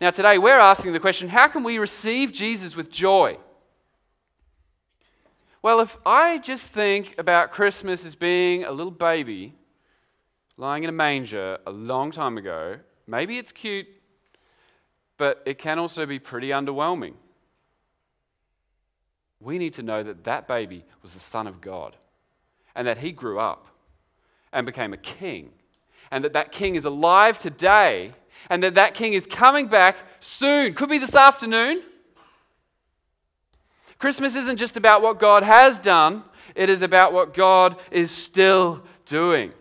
Now, 0.00 0.10
today 0.10 0.38
we're 0.38 0.58
asking 0.58 0.92
the 0.92 1.00
question 1.00 1.28
how 1.28 1.48
can 1.48 1.62
we 1.62 1.78
receive 1.78 2.32
Jesus 2.32 2.76
with 2.76 2.90
joy? 2.90 3.38
Well, 5.62 5.80
if 5.80 5.96
I 6.04 6.38
just 6.38 6.64
think 6.64 7.14
about 7.16 7.50
Christmas 7.50 8.04
as 8.04 8.14
being 8.14 8.64
a 8.64 8.72
little 8.72 8.92
baby 8.92 9.54
lying 10.58 10.84
in 10.84 10.90
a 10.90 10.92
manger 10.92 11.58
a 11.66 11.70
long 11.70 12.12
time 12.12 12.36
ago, 12.36 12.76
maybe 13.06 13.38
it's 13.38 13.50
cute, 13.50 13.86
but 15.16 15.42
it 15.46 15.58
can 15.58 15.78
also 15.78 16.04
be 16.04 16.18
pretty 16.18 16.48
underwhelming. 16.48 17.14
We 19.40 19.56
need 19.56 19.74
to 19.74 19.82
know 19.82 20.02
that 20.02 20.24
that 20.24 20.46
baby 20.46 20.84
was 21.02 21.12
the 21.12 21.20
Son 21.20 21.46
of 21.46 21.62
God 21.62 21.96
and 22.74 22.86
that 22.86 22.98
he 22.98 23.12
grew 23.12 23.38
up 23.38 23.66
and 24.52 24.66
became 24.66 24.92
a 24.92 24.96
king, 24.96 25.50
and 26.10 26.24
that 26.24 26.32
that 26.32 26.52
king 26.52 26.74
is 26.74 26.84
alive 26.84 27.38
today, 27.38 28.12
and 28.50 28.62
that 28.62 28.74
that 28.74 28.94
king 28.94 29.14
is 29.14 29.26
coming 29.26 29.68
back 29.68 29.96
soon. 30.20 30.74
Could 30.74 30.88
be 30.88 30.98
this 30.98 31.14
afternoon. 31.14 31.82
Christmas 33.98 34.34
isn't 34.34 34.58
just 34.58 34.76
about 34.76 35.02
what 35.02 35.18
God 35.18 35.42
has 35.42 35.78
done, 35.78 36.24
it 36.54 36.68
is 36.68 36.82
about 36.82 37.12
what 37.12 37.34
God 37.34 37.76
is 37.90 38.10
still 38.10 38.82
doing. 39.06 39.52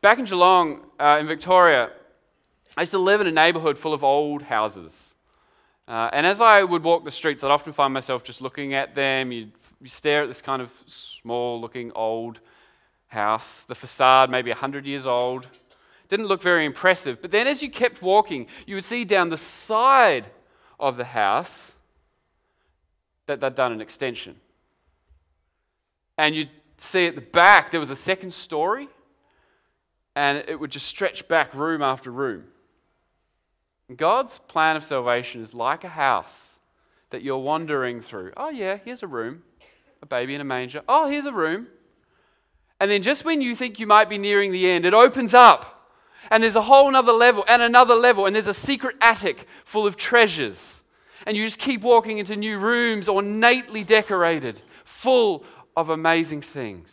Back 0.00 0.18
in 0.18 0.24
Geelong, 0.24 0.80
uh, 0.98 1.18
in 1.20 1.26
Victoria, 1.26 1.90
I 2.76 2.82
used 2.82 2.92
to 2.92 2.98
live 2.98 3.20
in 3.20 3.26
a 3.26 3.32
neighborhood 3.32 3.78
full 3.78 3.94
of 3.94 4.02
old 4.02 4.42
houses. 4.42 5.14
Uh, 5.86 6.08
and 6.12 6.26
as 6.26 6.40
I 6.40 6.62
would 6.62 6.82
walk 6.82 7.04
the 7.04 7.10
streets, 7.10 7.44
I'd 7.44 7.50
often 7.50 7.72
find 7.72 7.92
myself 7.92 8.24
just 8.24 8.40
looking 8.40 8.74
at 8.74 8.94
them. 8.94 9.30
You'd 9.30 9.52
you 9.82 9.88
stare 9.88 10.22
at 10.22 10.28
this 10.28 10.40
kind 10.40 10.62
of 10.62 10.70
small 10.86 11.60
looking 11.60 11.92
old 11.92 12.40
house, 13.08 13.62
the 13.68 13.74
facade 13.74 14.30
maybe 14.30 14.50
100 14.50 14.86
years 14.86 15.06
old. 15.06 15.46
Didn't 16.08 16.26
look 16.26 16.42
very 16.42 16.64
impressive. 16.64 17.20
But 17.20 17.30
then 17.30 17.46
as 17.46 17.62
you 17.62 17.70
kept 17.70 18.02
walking, 18.02 18.46
you 18.66 18.76
would 18.76 18.84
see 18.84 19.04
down 19.04 19.30
the 19.30 19.38
side 19.38 20.26
of 20.78 20.96
the 20.96 21.04
house 21.04 21.72
that 23.26 23.40
they'd 23.40 23.54
done 23.54 23.72
an 23.72 23.80
extension. 23.80 24.36
And 26.18 26.34
you'd 26.34 26.50
see 26.78 27.06
at 27.06 27.14
the 27.14 27.20
back 27.20 27.70
there 27.70 27.80
was 27.80 27.90
a 27.90 27.96
second 27.96 28.32
story, 28.34 28.88
and 30.14 30.44
it 30.48 30.60
would 30.60 30.70
just 30.70 30.86
stretch 30.86 31.26
back 31.28 31.54
room 31.54 31.82
after 31.82 32.10
room. 32.10 32.44
God's 33.96 34.38
plan 34.48 34.76
of 34.76 34.84
salvation 34.84 35.42
is 35.42 35.54
like 35.54 35.84
a 35.84 35.88
house 35.88 36.52
that 37.10 37.22
you're 37.22 37.38
wandering 37.38 38.00
through. 38.00 38.32
Oh, 38.36 38.48
yeah, 38.48 38.78
here's 38.84 39.02
a 39.02 39.06
room 39.06 39.42
a 40.02 40.06
baby 40.06 40.34
in 40.34 40.40
a 40.40 40.44
manger. 40.44 40.82
Oh, 40.88 41.08
here's 41.08 41.26
a 41.26 41.32
room. 41.32 41.68
And 42.80 42.90
then 42.90 43.02
just 43.02 43.24
when 43.24 43.40
you 43.40 43.54
think 43.54 43.78
you 43.78 43.86
might 43.86 44.10
be 44.10 44.18
nearing 44.18 44.50
the 44.50 44.68
end, 44.68 44.84
it 44.84 44.92
opens 44.92 45.32
up. 45.32 45.90
And 46.30 46.42
there's 46.42 46.56
a 46.56 46.62
whole 46.62 46.88
another 46.88 47.12
level 47.12 47.44
and 47.46 47.62
another 47.62 47.94
level. 47.94 48.26
And 48.26 48.34
there's 48.34 48.48
a 48.48 48.54
secret 48.54 48.96
attic 49.00 49.46
full 49.64 49.86
of 49.86 49.96
treasures. 49.96 50.82
And 51.24 51.36
you 51.36 51.46
just 51.46 51.58
keep 51.58 51.82
walking 51.82 52.18
into 52.18 52.34
new 52.34 52.58
rooms 52.58 53.08
ornately 53.08 53.84
decorated, 53.84 54.60
full 54.84 55.44
of 55.76 55.88
amazing 55.88 56.42
things. 56.42 56.90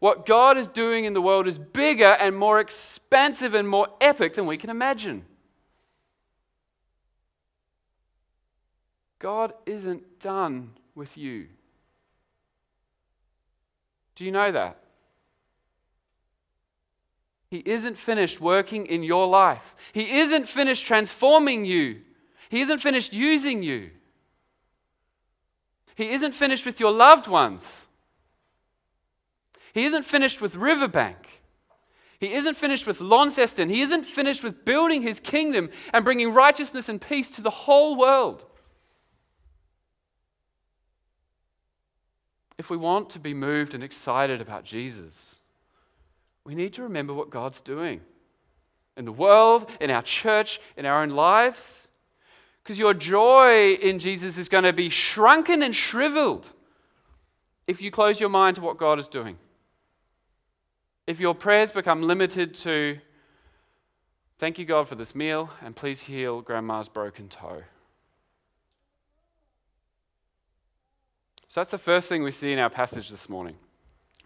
What 0.00 0.24
God 0.24 0.56
is 0.56 0.68
doing 0.68 1.04
in 1.04 1.12
the 1.12 1.22
world 1.22 1.46
is 1.46 1.58
bigger 1.58 2.04
and 2.04 2.34
more 2.36 2.60
expansive 2.60 3.54
and 3.54 3.68
more 3.68 3.88
epic 4.00 4.34
than 4.34 4.46
we 4.46 4.56
can 4.56 4.70
imagine. 4.70 5.24
God 9.18 9.52
isn't 9.66 10.20
done 10.20 10.72
with 10.94 11.16
you. 11.16 11.48
Do 14.16 14.24
you 14.24 14.32
know 14.32 14.50
that? 14.50 14.78
He 17.48 17.58
isn't 17.58 17.96
finished 17.96 18.40
working 18.40 18.86
in 18.86 19.02
your 19.02 19.26
life. 19.28 19.62
He 19.92 20.18
isn't 20.18 20.48
finished 20.48 20.86
transforming 20.86 21.64
you. 21.64 22.00
He 22.48 22.60
isn't 22.62 22.80
finished 22.80 23.12
using 23.12 23.62
you. 23.62 23.90
He 25.94 26.10
isn't 26.10 26.32
finished 26.32 26.66
with 26.66 26.80
your 26.80 26.92
loved 26.92 27.28
ones. 27.28 27.62
He 29.72 29.84
isn't 29.84 30.04
finished 30.04 30.40
with 30.40 30.54
Riverbank. 30.54 31.42
He 32.18 32.32
isn't 32.34 32.56
finished 32.56 32.86
with 32.86 33.00
Launceston. 33.00 33.68
He 33.68 33.82
isn't 33.82 34.04
finished 34.04 34.42
with 34.42 34.64
building 34.64 35.02
his 35.02 35.20
kingdom 35.20 35.70
and 35.92 36.04
bringing 36.04 36.32
righteousness 36.32 36.88
and 36.88 37.00
peace 37.00 37.30
to 37.30 37.42
the 37.42 37.50
whole 37.50 37.96
world. 37.96 38.44
If 42.58 42.70
we 42.70 42.76
want 42.76 43.10
to 43.10 43.18
be 43.18 43.34
moved 43.34 43.74
and 43.74 43.84
excited 43.84 44.40
about 44.40 44.64
Jesus, 44.64 45.36
we 46.44 46.54
need 46.54 46.74
to 46.74 46.82
remember 46.82 47.12
what 47.12 47.30
God's 47.30 47.60
doing 47.60 48.00
in 48.96 49.04
the 49.04 49.12
world, 49.12 49.70
in 49.80 49.90
our 49.90 50.02
church, 50.02 50.60
in 50.76 50.86
our 50.86 51.02
own 51.02 51.10
lives. 51.10 51.88
Because 52.62 52.78
your 52.78 52.94
joy 52.94 53.74
in 53.74 53.98
Jesus 53.98 54.38
is 54.38 54.48
going 54.48 54.64
to 54.64 54.72
be 54.72 54.88
shrunken 54.88 55.62
and 55.62 55.74
shriveled 55.74 56.48
if 57.66 57.82
you 57.82 57.90
close 57.90 58.18
your 58.18 58.28
mind 58.28 58.56
to 58.56 58.62
what 58.62 58.78
God 58.78 58.98
is 58.98 59.08
doing. 59.08 59.36
If 61.06 61.20
your 61.20 61.34
prayers 61.34 61.70
become 61.70 62.02
limited 62.02 62.54
to, 62.54 62.98
thank 64.40 64.58
you, 64.58 64.64
God, 64.64 64.88
for 64.88 64.96
this 64.96 65.14
meal, 65.14 65.50
and 65.62 65.76
please 65.76 66.00
heal 66.00 66.40
grandma's 66.40 66.88
broken 66.88 67.28
toe. 67.28 67.62
So 71.56 71.60
that's 71.60 71.70
the 71.70 71.78
first 71.78 72.06
thing 72.06 72.22
we 72.22 72.32
see 72.32 72.52
in 72.52 72.58
our 72.58 72.68
passage 72.68 73.08
this 73.08 73.30
morning. 73.30 73.56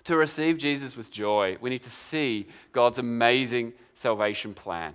To 0.03 0.17
receive 0.17 0.59
Jesus 0.59 0.97
with 0.97 1.13
joy, 1.13 1.59
we 1.61 1.71
need 1.71 1.83
to 1.83 1.91
see 1.91 2.49
God's 2.73 2.99
amazing 2.99 3.73
salvation 3.95 4.53
plan. 4.53 4.95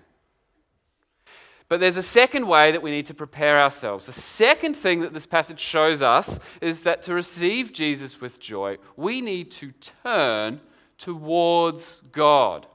But 1.70 1.80
there's 1.80 1.96
a 1.96 2.04
second 2.04 2.46
way 2.46 2.74
that 2.74 2.82
we 2.82 2.92
need 2.92 3.06
to 3.06 3.13
prepare 3.13 3.62
ourselves. 3.62 4.06
The 4.06 4.12
second 4.12 4.74
thing 4.74 5.00
that 5.00 5.13
this 5.13 5.25
passage 5.25 5.62
shows 5.62 6.01
us 6.01 6.38
is 6.60 6.84
that 6.84 7.04
to 7.04 7.13
receive 7.13 7.72
Jesus 7.72 8.20
with 8.20 8.38
joy, 8.38 8.80
we 8.98 9.22
need 9.22 9.50
to 9.51 9.72
turn 10.04 10.60
towards 10.98 12.01
God. 12.12 12.68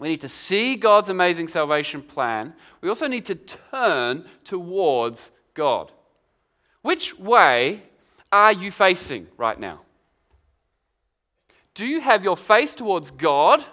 We 0.00 0.08
need 0.08 0.22
to 0.22 0.28
see 0.28 0.74
God's 0.74 1.10
amazing 1.10 1.46
salvation 1.46 2.02
plan. 2.02 2.54
We 2.80 2.88
also 2.88 3.06
need 3.06 3.26
to 3.26 3.36
turn 3.36 4.24
towards 4.42 5.30
God. 5.54 5.92
Which 6.82 7.16
way 7.16 7.84
are 8.32 8.52
you 8.52 8.70
facing 8.70 9.26
right 9.36 9.58
now? 9.58 9.80
Do 11.74 11.86
you 11.86 12.00
have 12.00 12.24
your 12.24 12.36
face 12.36 12.74
towards 12.74 13.10
God 13.10 13.64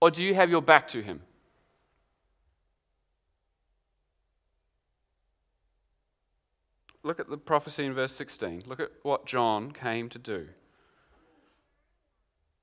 or 0.00 0.10
do 0.10 0.22
you 0.22 0.34
have 0.34 0.50
your 0.50 0.62
back 0.62 0.88
to 0.88 1.02
Him? 1.02 1.20
Look 7.02 7.20
at 7.20 7.28
the 7.28 7.36
prophecy 7.36 7.84
in 7.84 7.92
verse 7.92 8.12
16. 8.12 8.64
Look 8.66 8.80
at 8.80 8.90
what 9.02 9.26
John 9.26 9.72
came 9.72 10.08
to 10.08 10.18
do. 10.18 10.48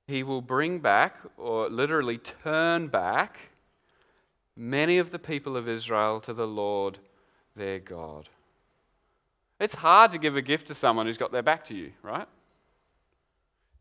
He 0.08 0.24
will 0.24 0.42
bring 0.42 0.80
back, 0.80 1.16
or 1.36 1.70
literally 1.70 2.18
turn 2.18 2.88
back, 2.88 3.38
many 4.56 4.98
of 4.98 5.12
the 5.12 5.18
people 5.18 5.56
of 5.56 5.68
Israel 5.68 6.20
to 6.20 6.34
the 6.34 6.46
Lord 6.46 6.98
their 7.54 7.78
God. 7.78 8.28
It's 9.62 9.76
hard 9.76 10.10
to 10.10 10.18
give 10.18 10.36
a 10.36 10.42
gift 10.42 10.66
to 10.66 10.74
someone 10.74 11.06
who's 11.06 11.16
got 11.16 11.30
their 11.30 11.42
back 11.42 11.64
to 11.66 11.74
you, 11.74 11.92
right? 12.02 12.26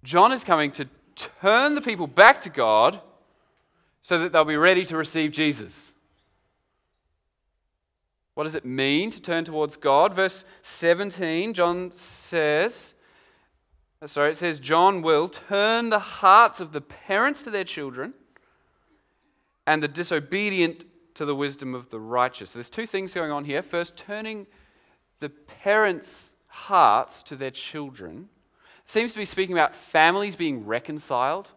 John 0.04 0.32
is 0.32 0.44
coming 0.44 0.72
to 0.74 0.88
turn 1.16 1.74
the 1.74 1.82
people 1.82 2.06
back 2.06 2.42
to 2.42 2.50
God 2.52 3.02
so 4.04 4.20
that 4.20 4.32
they'll 4.32 4.46
be 4.46 4.58
ready 4.58 4.86
to 4.86 4.96
receive 4.96 5.32
Jesus. 5.32 5.74
What 8.36 8.44
does 8.44 8.54
it 8.54 8.64
mean 8.64 9.10
to 9.10 9.20
turn 9.20 9.44
towards 9.44 9.76
God? 9.76 10.14
Verse 10.14 10.46
17, 10.62 11.56
John 11.56 11.92
says, 11.96 12.94
uh, 14.04 14.08
sorry, 14.08 14.34
it 14.34 14.38
says, 14.38 14.60
John 14.60 15.02
will 15.02 15.30
turn 15.30 15.90
the 15.90 16.00
hearts 16.00 16.60
of 16.60 16.74
the 16.74 16.82
parents 16.82 17.42
to 17.42 17.50
their 17.50 17.64
children 17.64 18.14
and 19.66 19.82
the 19.82 19.88
disobedient 19.88 20.86
to 21.16 21.26
the 21.26 21.36
wisdom 21.36 21.74
of 21.74 21.90
the 21.90 22.00
righteous. 22.00 22.52
So 22.52 22.60
there's 22.60 22.70
two 22.70 22.86
things 22.86 23.16
going 23.16 23.32
on 23.32 23.46
here. 23.46 23.64
First, 23.64 23.98
turning 23.98 24.46
the 25.22 25.30
parents' 25.30 26.34
hearts 26.48 27.24
to 27.24 27.38
their 27.38 27.52
children 27.52 28.28
seems 28.88 29.14
to 29.14 29.20
be 29.20 29.26
speaking 29.26 29.54
about 29.54 29.74
families 29.74 30.36
being 30.36 30.66
reconciled. 30.66 31.48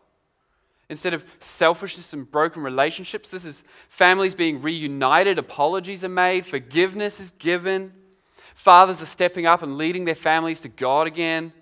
Instead 0.89 1.15
of 1.15 1.25
selfishness 1.41 2.13
and 2.13 2.31
broken 2.31 2.63
relationships, 2.63 3.31
this 3.31 3.45
is 3.45 3.63
families 3.89 4.35
being 4.35 4.63
reunited, 4.63 5.39
apologies 5.39 6.05
are 6.05 6.11
made, 6.11 6.47
forgiveness 6.47 7.19
is 7.19 7.33
given. 7.33 7.93
Fathers 8.55 9.03
are 9.03 9.07
stepping 9.07 9.47
up 9.47 9.63
and 9.63 9.79
leading 9.79 10.05
their 10.05 10.15
families 10.15 10.61
to 10.61 10.69
God 10.69 11.07
again. 11.07 11.53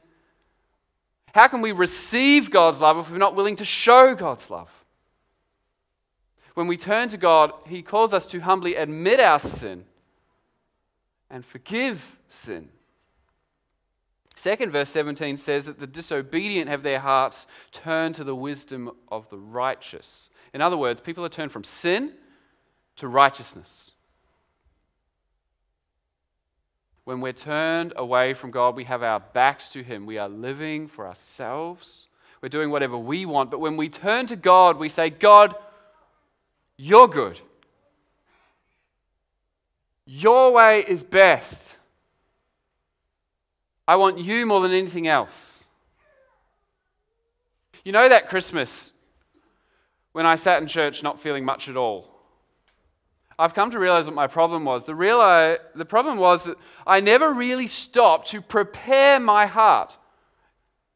How 1.32 1.46
can 1.46 1.62
we 1.62 1.72
receive 1.72 2.50
God's 2.50 2.80
love 2.80 2.98
if 2.98 3.10
we're 3.10 3.16
not 3.16 3.36
willing 3.36 3.56
to 3.56 3.64
show 3.64 4.14
God's 4.14 4.50
love? 4.50 4.68
When 6.54 6.66
we 6.66 6.76
turn 6.76 7.08
to 7.10 7.16
God, 7.16 7.52
He 7.66 7.80
calls 7.80 8.12
us 8.12 8.26
to 8.26 8.40
humbly 8.40 8.74
admit 8.74 9.20
our 9.20 9.38
sin 9.38 9.84
and 11.32 11.44
forgive 11.44 12.00
sin. 12.28 12.68
Second 14.36 14.70
verse 14.70 14.90
17 14.90 15.36
says 15.36 15.64
that 15.64 15.80
the 15.80 15.86
disobedient 15.86 16.68
have 16.68 16.82
their 16.82 17.00
hearts 17.00 17.46
turned 17.72 18.14
to 18.16 18.24
the 18.24 18.34
wisdom 18.34 18.90
of 19.08 19.28
the 19.30 19.38
righteous. 19.38 20.28
In 20.52 20.60
other 20.60 20.76
words, 20.76 21.00
people 21.00 21.24
are 21.24 21.30
turned 21.30 21.50
from 21.50 21.64
sin 21.64 22.12
to 22.96 23.08
righteousness. 23.08 23.92
When 27.04 27.20
we're 27.20 27.32
turned 27.32 27.94
away 27.96 28.34
from 28.34 28.50
God, 28.50 28.76
we 28.76 28.84
have 28.84 29.02
our 29.02 29.20
backs 29.20 29.68
to 29.70 29.82
Him. 29.82 30.06
We 30.06 30.18
are 30.18 30.28
living 30.28 30.86
for 30.86 31.06
ourselves. 31.06 32.08
We're 32.40 32.48
doing 32.48 32.70
whatever 32.70 32.96
we 32.96 33.26
want. 33.26 33.50
But 33.50 33.60
when 33.60 33.76
we 33.76 33.88
turn 33.88 34.26
to 34.26 34.36
God, 34.36 34.78
we 34.78 34.88
say, 34.88 35.10
God, 35.10 35.54
you're 36.76 37.08
good. 37.08 37.40
Your 40.14 40.52
way 40.52 40.84
is 40.86 41.02
best. 41.02 41.70
I 43.88 43.96
want 43.96 44.18
you 44.18 44.44
more 44.44 44.60
than 44.60 44.72
anything 44.72 45.08
else. 45.08 45.64
You 47.82 47.92
know 47.92 48.06
that 48.10 48.28
Christmas 48.28 48.92
when 50.12 50.26
I 50.26 50.36
sat 50.36 50.60
in 50.60 50.68
church 50.68 51.02
not 51.02 51.22
feeling 51.22 51.46
much 51.46 51.66
at 51.66 51.78
all? 51.78 52.10
I've 53.38 53.54
come 53.54 53.70
to 53.70 53.78
realize 53.78 54.04
what 54.04 54.14
my 54.14 54.26
problem 54.26 54.66
was. 54.66 54.84
The, 54.84 54.92
reali- 54.92 55.56
the 55.74 55.86
problem 55.86 56.18
was 56.18 56.44
that 56.44 56.58
I 56.86 57.00
never 57.00 57.32
really 57.32 57.66
stopped 57.66 58.28
to 58.32 58.42
prepare 58.42 59.18
my 59.18 59.46
heart 59.46 59.96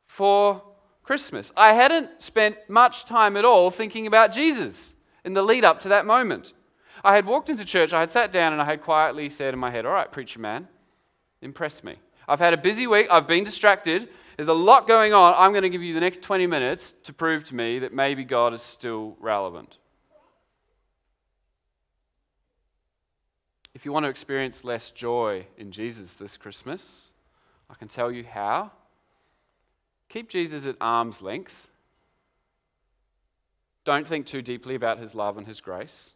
for 0.04 0.62
Christmas. 1.02 1.50
I 1.56 1.72
hadn't 1.72 2.10
spent 2.18 2.56
much 2.68 3.06
time 3.06 3.38
at 3.38 3.46
all 3.46 3.70
thinking 3.70 4.06
about 4.06 4.34
Jesus 4.34 4.94
in 5.24 5.32
the 5.32 5.40
lead 5.40 5.64
up 5.64 5.80
to 5.80 5.88
that 5.88 6.04
moment. 6.04 6.52
I 7.06 7.14
had 7.14 7.24
walked 7.24 7.48
into 7.48 7.64
church, 7.64 7.92
I 7.92 8.00
had 8.00 8.10
sat 8.10 8.32
down, 8.32 8.52
and 8.52 8.60
I 8.60 8.64
had 8.64 8.82
quietly 8.82 9.30
said 9.30 9.54
in 9.54 9.60
my 9.60 9.70
head, 9.70 9.86
All 9.86 9.92
right, 9.92 10.10
preacher 10.10 10.40
man, 10.40 10.66
impress 11.40 11.84
me. 11.84 12.00
I've 12.26 12.40
had 12.40 12.52
a 12.52 12.56
busy 12.56 12.88
week. 12.88 13.06
I've 13.08 13.28
been 13.28 13.44
distracted. 13.44 14.08
There's 14.36 14.48
a 14.48 14.52
lot 14.52 14.88
going 14.88 15.12
on. 15.14 15.32
I'm 15.38 15.52
going 15.52 15.62
to 15.62 15.68
give 15.70 15.84
you 15.84 15.94
the 15.94 16.00
next 16.00 16.20
20 16.20 16.48
minutes 16.48 16.94
to 17.04 17.12
prove 17.12 17.44
to 17.44 17.54
me 17.54 17.78
that 17.78 17.94
maybe 17.94 18.24
God 18.24 18.54
is 18.54 18.60
still 18.60 19.16
relevant. 19.20 19.78
If 23.72 23.84
you 23.84 23.92
want 23.92 24.04
to 24.04 24.10
experience 24.10 24.64
less 24.64 24.90
joy 24.90 25.46
in 25.56 25.70
Jesus 25.70 26.08
this 26.18 26.36
Christmas, 26.36 27.12
I 27.70 27.74
can 27.74 27.86
tell 27.86 28.10
you 28.10 28.24
how. 28.24 28.72
Keep 30.08 30.28
Jesus 30.28 30.66
at 30.66 30.74
arm's 30.80 31.22
length. 31.22 31.68
Don't 33.84 34.08
think 34.08 34.26
too 34.26 34.42
deeply 34.42 34.74
about 34.74 34.98
his 34.98 35.14
love 35.14 35.38
and 35.38 35.46
his 35.46 35.60
grace. 35.60 36.15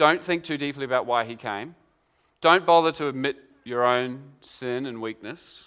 Don't 0.00 0.22
think 0.22 0.44
too 0.44 0.56
deeply 0.56 0.86
about 0.86 1.04
why 1.04 1.26
he 1.26 1.36
came. 1.36 1.74
Don't 2.40 2.64
bother 2.64 2.90
to 2.92 3.08
admit 3.08 3.36
your 3.64 3.84
own 3.84 4.22
sin 4.40 4.86
and 4.86 5.02
weakness. 5.02 5.64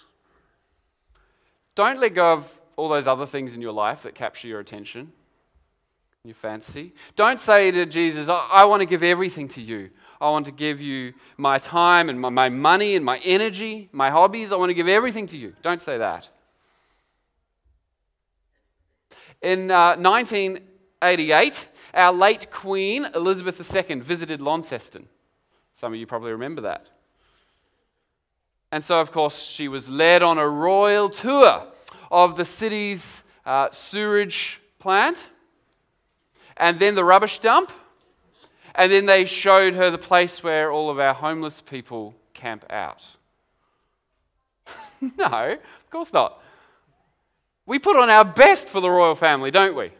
Don't 1.76 2.00
let 2.00 2.16
go 2.16 2.32
of 2.32 2.46
all 2.74 2.88
those 2.88 3.06
other 3.06 3.26
things 3.26 3.54
in 3.54 3.62
your 3.62 3.70
life 3.70 4.02
that 4.02 4.16
capture 4.16 4.48
your 4.48 4.58
attention, 4.58 5.12
your 6.24 6.34
fancy. 6.34 6.94
Don't 7.14 7.38
say 7.40 7.70
to 7.70 7.86
Jesus, 7.86 8.28
I, 8.28 8.48
I 8.50 8.64
want 8.64 8.80
to 8.80 8.86
give 8.86 9.04
everything 9.04 9.46
to 9.50 9.60
you. 9.60 9.90
I 10.20 10.28
want 10.30 10.46
to 10.46 10.52
give 10.52 10.80
you 10.80 11.12
my 11.36 11.60
time 11.60 12.08
and 12.08 12.20
my, 12.20 12.28
my 12.28 12.48
money 12.48 12.96
and 12.96 13.04
my 13.04 13.18
energy, 13.18 13.88
my 13.92 14.10
hobbies. 14.10 14.50
I 14.50 14.56
want 14.56 14.70
to 14.70 14.74
give 14.74 14.88
everything 14.88 15.28
to 15.28 15.36
you. 15.36 15.54
Don't 15.62 15.80
say 15.80 15.98
that. 15.98 16.28
In 19.42 19.70
uh, 19.70 19.94
1988, 19.94 21.68
our 21.94 22.12
late 22.12 22.50
Queen, 22.50 23.06
Elizabeth 23.14 23.74
II, 23.74 24.00
visited 24.00 24.40
Launceston. 24.40 25.08
Some 25.76 25.92
of 25.92 25.98
you 25.98 26.06
probably 26.06 26.32
remember 26.32 26.62
that. 26.62 26.86
And 28.72 28.84
so, 28.84 29.00
of 29.00 29.12
course, 29.12 29.40
she 29.40 29.68
was 29.68 29.88
led 29.88 30.22
on 30.22 30.36
a 30.38 30.48
royal 30.48 31.08
tour 31.08 31.66
of 32.10 32.36
the 32.36 32.44
city's 32.44 33.22
uh, 33.46 33.68
sewage 33.70 34.60
plant, 34.78 35.18
and 36.56 36.78
then 36.80 36.94
the 36.94 37.04
rubbish 37.04 37.38
dump, 37.38 37.70
and 38.74 38.90
then 38.90 39.06
they 39.06 39.24
showed 39.24 39.74
her 39.74 39.90
the 39.90 39.98
place 39.98 40.42
where 40.42 40.72
all 40.72 40.90
of 40.90 40.98
our 40.98 41.14
homeless 41.14 41.62
people 41.64 42.14
camp 42.32 42.64
out. 42.70 43.04
no, 45.00 45.52
of 45.52 45.90
course 45.90 46.12
not. 46.12 46.40
We 47.66 47.78
put 47.78 47.96
on 47.96 48.10
our 48.10 48.24
best 48.24 48.68
for 48.68 48.80
the 48.80 48.90
royal 48.90 49.14
family, 49.14 49.50
don't 49.50 49.76
we? 49.76 49.92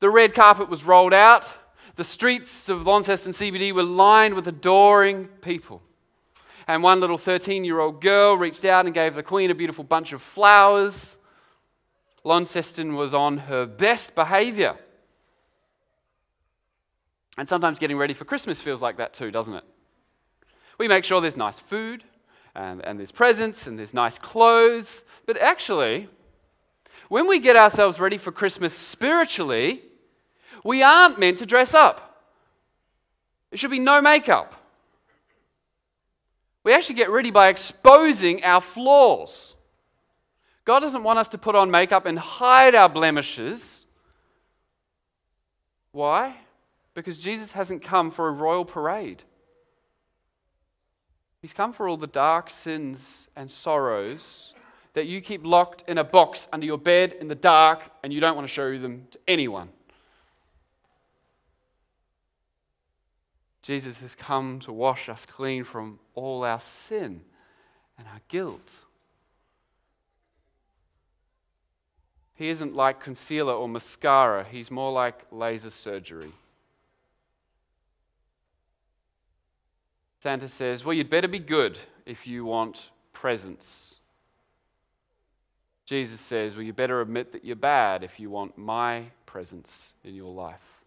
The 0.00 0.10
red 0.10 0.34
carpet 0.34 0.68
was 0.68 0.84
rolled 0.84 1.14
out. 1.14 1.46
The 1.96 2.04
streets 2.04 2.68
of 2.68 2.86
Launceston 2.86 3.32
CBD 3.32 3.72
were 3.74 3.82
lined 3.82 4.34
with 4.34 4.46
adoring 4.46 5.26
people 5.42 5.82
and 6.68 6.82
one 6.82 7.00
little 7.00 7.18
13 7.18 7.64
year 7.64 7.80
old 7.80 8.00
girl 8.00 8.36
reached 8.36 8.64
out 8.64 8.84
and 8.84 8.94
gave 8.94 9.14
the 9.14 9.22
Queen 9.22 9.50
a 9.50 9.54
beautiful 9.54 9.82
bunch 9.82 10.12
of 10.12 10.22
flowers. 10.22 11.16
Launceston 12.22 12.94
was 12.94 13.14
on 13.14 13.38
her 13.38 13.64
best 13.64 14.14
behavior. 14.14 14.76
And 17.38 17.48
sometimes 17.48 17.78
getting 17.78 17.96
ready 17.96 18.14
for 18.14 18.26
Christmas 18.26 18.60
feels 18.60 18.82
like 18.82 18.98
that 18.98 19.14
too, 19.14 19.30
doesn't 19.30 19.54
it? 19.54 19.64
We 20.76 20.88
make 20.88 21.04
sure 21.04 21.20
there's 21.20 21.36
nice 21.36 21.58
food 21.58 22.04
and, 22.54 22.84
and 22.84 22.98
there's 22.98 23.12
presents 23.12 23.66
and 23.66 23.78
there's 23.78 23.94
nice 23.94 24.18
clothes. 24.18 25.02
But 25.24 25.38
actually, 25.38 26.08
when 27.08 27.26
we 27.26 27.38
get 27.38 27.56
ourselves 27.56 27.98
ready 27.98 28.18
for 28.18 28.30
Christmas 28.30 28.74
spiritually, 28.74 29.82
we 30.64 30.82
aren't 30.82 31.18
meant 31.18 31.38
to 31.38 31.46
dress 31.46 31.74
up. 31.74 32.22
There 33.50 33.58
should 33.58 33.70
be 33.70 33.78
no 33.78 34.00
makeup. 34.02 34.54
We 36.64 36.74
actually 36.74 36.96
get 36.96 37.10
ready 37.10 37.30
by 37.30 37.48
exposing 37.48 38.44
our 38.44 38.60
flaws. 38.60 39.56
God 40.64 40.80
doesn't 40.80 41.02
want 41.02 41.18
us 41.18 41.28
to 41.28 41.38
put 41.38 41.54
on 41.54 41.70
makeup 41.70 42.04
and 42.04 42.18
hide 42.18 42.74
our 42.74 42.90
blemishes. 42.90 43.86
Why? 45.92 46.36
Because 46.92 47.16
Jesus 47.16 47.52
hasn't 47.52 47.82
come 47.82 48.10
for 48.10 48.28
a 48.28 48.32
royal 48.32 48.66
parade. 48.66 49.22
He's 51.40 51.52
come 51.52 51.72
for 51.72 51.88
all 51.88 51.96
the 51.96 52.06
dark 52.06 52.50
sins 52.50 53.28
and 53.34 53.50
sorrows 53.50 54.52
that 54.94 55.06
you 55.06 55.20
keep 55.20 55.46
locked 55.46 55.84
in 55.88 55.96
a 55.96 56.04
box 56.04 56.48
under 56.52 56.66
your 56.66 56.76
bed 56.76 57.14
in 57.20 57.28
the 57.28 57.34
dark 57.34 57.80
and 58.02 58.12
you 58.12 58.20
don't 58.20 58.34
want 58.34 58.46
to 58.46 58.52
show 58.52 58.76
them 58.78 59.06
to 59.12 59.18
anyone. 59.28 59.70
Jesus 63.68 63.98
has 63.98 64.14
come 64.14 64.60
to 64.60 64.72
wash 64.72 65.10
us 65.10 65.26
clean 65.26 65.62
from 65.62 65.98
all 66.14 66.42
our 66.42 66.58
sin 66.88 67.20
and 67.98 68.08
our 68.08 68.20
guilt. 68.28 68.66
He 72.34 72.48
isn't 72.48 72.74
like 72.74 72.98
concealer 72.98 73.52
or 73.52 73.68
mascara, 73.68 74.46
he's 74.50 74.70
more 74.70 74.90
like 74.90 75.20
laser 75.30 75.68
surgery. 75.68 76.32
Santa 80.22 80.48
says, 80.48 80.82
Well, 80.82 80.94
you'd 80.94 81.10
better 81.10 81.28
be 81.28 81.38
good 81.38 81.78
if 82.06 82.26
you 82.26 82.46
want 82.46 82.88
presents. 83.12 83.96
Jesus 85.84 86.22
says, 86.22 86.54
Well, 86.54 86.62
you 86.62 86.72
better 86.72 87.02
admit 87.02 87.32
that 87.32 87.44
you're 87.44 87.54
bad 87.54 88.02
if 88.02 88.18
you 88.18 88.30
want 88.30 88.56
my 88.56 89.08
presence 89.26 89.92
in 90.04 90.14
your 90.14 90.32
life. 90.32 90.77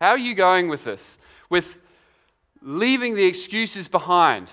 How 0.00 0.10
are 0.10 0.18
you 0.18 0.34
going 0.34 0.68
with 0.68 0.84
this? 0.84 1.18
With 1.48 1.66
leaving 2.60 3.14
the 3.14 3.24
excuses 3.24 3.88
behind? 3.88 4.50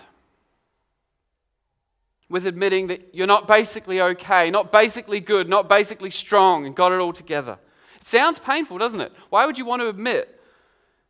With 2.30 2.46
admitting 2.46 2.88
that 2.88 3.14
you're 3.14 3.28
not 3.28 3.48
basically 3.48 4.02
okay, 4.02 4.50
not 4.52 4.72
basically 4.72 5.20
good, 5.20 5.50
not 5.50 5.68
basically 5.68 6.12
strong, 6.12 6.66
and 6.66 6.76
got 6.76 6.92
it 6.92 7.00
all 7.00 7.14
together? 7.14 7.58
It 8.00 8.08
sounds 8.08 8.40
painful, 8.40 8.78
doesn't 8.78 9.02
it? 9.02 9.12
Why 9.30 9.46
would 9.46 9.58
you 9.58 9.66
want 9.66 9.82
to 9.82 9.90
admit 9.90 10.40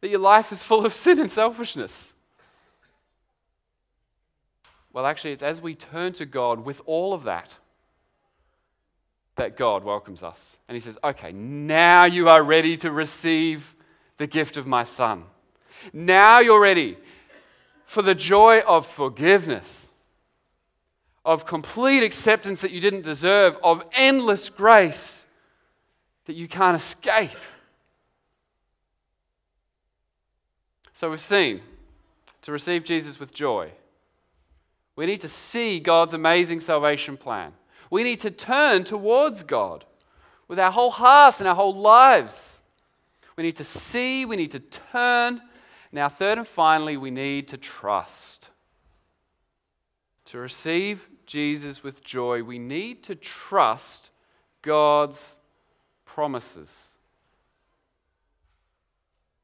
that 0.02 0.10
your 0.10 0.20
life 0.20 0.52
is 0.52 0.64
full 0.64 0.86
of 0.86 0.94
sin 0.96 1.20
and 1.20 1.32
selfishness? 1.32 2.14
Well, 4.94 5.06
actually, 5.06 5.32
it's 5.32 5.44
as 5.44 5.62
we 5.62 5.76
turn 5.76 6.14
to 6.14 6.26
God 6.26 6.66
with 6.66 6.82
all 6.86 7.14
of 7.14 7.24
that 7.24 7.54
that 9.36 9.58
God 9.58 9.84
welcomes 9.84 10.22
us. 10.22 10.58
And 10.68 10.76
He 10.76 10.82
says, 10.82 10.98
Okay, 11.04 11.32
now 11.32 12.06
you 12.06 12.28
are 12.30 12.44
ready 12.44 12.78
to 12.78 12.92
receive 12.92 13.76
the 14.22 14.28
gift 14.28 14.56
of 14.56 14.68
my 14.68 14.84
Son. 14.84 15.24
Now 15.92 16.40
you're 16.40 16.62
ready 16.62 16.98
for 17.86 18.02
the 18.02 18.16
joy 18.16 18.60
of 18.60 18.88
forgiveness, 18.88 19.88
of 21.26 21.46
complete 21.46 22.04
acceptance 22.04 22.62
that 22.62 22.72
you 22.72 22.80
didn't 22.80 23.02
deserve, 23.02 23.58
of 23.64 23.84
endless 23.94 24.48
grace 24.48 25.24
that 26.26 26.36
you 26.36 26.48
can't 26.48 26.78
escape. 26.78 27.32
So 30.94 31.10
we've 31.10 31.20
seen 31.20 31.62
to 32.44 32.52
receive 32.52 32.84
Jesus 32.84 33.20
with 33.20 33.34
joy 33.34 33.72
we 34.96 35.06
need 35.06 35.22
to 35.22 35.30
see 35.30 35.80
God's 35.80 36.14
amazing 36.14 36.60
salvation 36.60 37.18
plan. 37.18 37.54
We 37.90 38.04
need 38.04 38.20
to 38.20 38.30
turn 38.30 38.84
towards 38.84 39.42
God 39.42 39.86
with 40.48 40.60
our 40.60 40.72
whole 40.72 40.92
hearts 40.92 41.40
and 41.40 41.48
our 41.48 41.56
whole 41.56 41.76
lives. 41.76 42.51
We 43.38 43.44
need 43.44 43.56
to 43.58 43.64
see, 43.64 44.26
we 44.26 44.36
need 44.36 44.52
to 44.52 44.60
turn. 44.60 45.42
Now, 45.92 46.10
third 46.10 46.38
and 46.38 46.48
finally, 46.48 46.98
we 46.98 47.12
need 47.12 47.48
to 47.50 47.58
trust. 47.58 48.50
To 50.26 50.38
receive 50.38 51.08
Jesus 51.26 51.84
with 51.84 52.04
joy, 52.04 52.44
we 52.44 52.60
need 52.60 53.04
to 53.04 53.16
trust 53.16 54.10
God's 54.62 55.20
promises. 56.06 56.70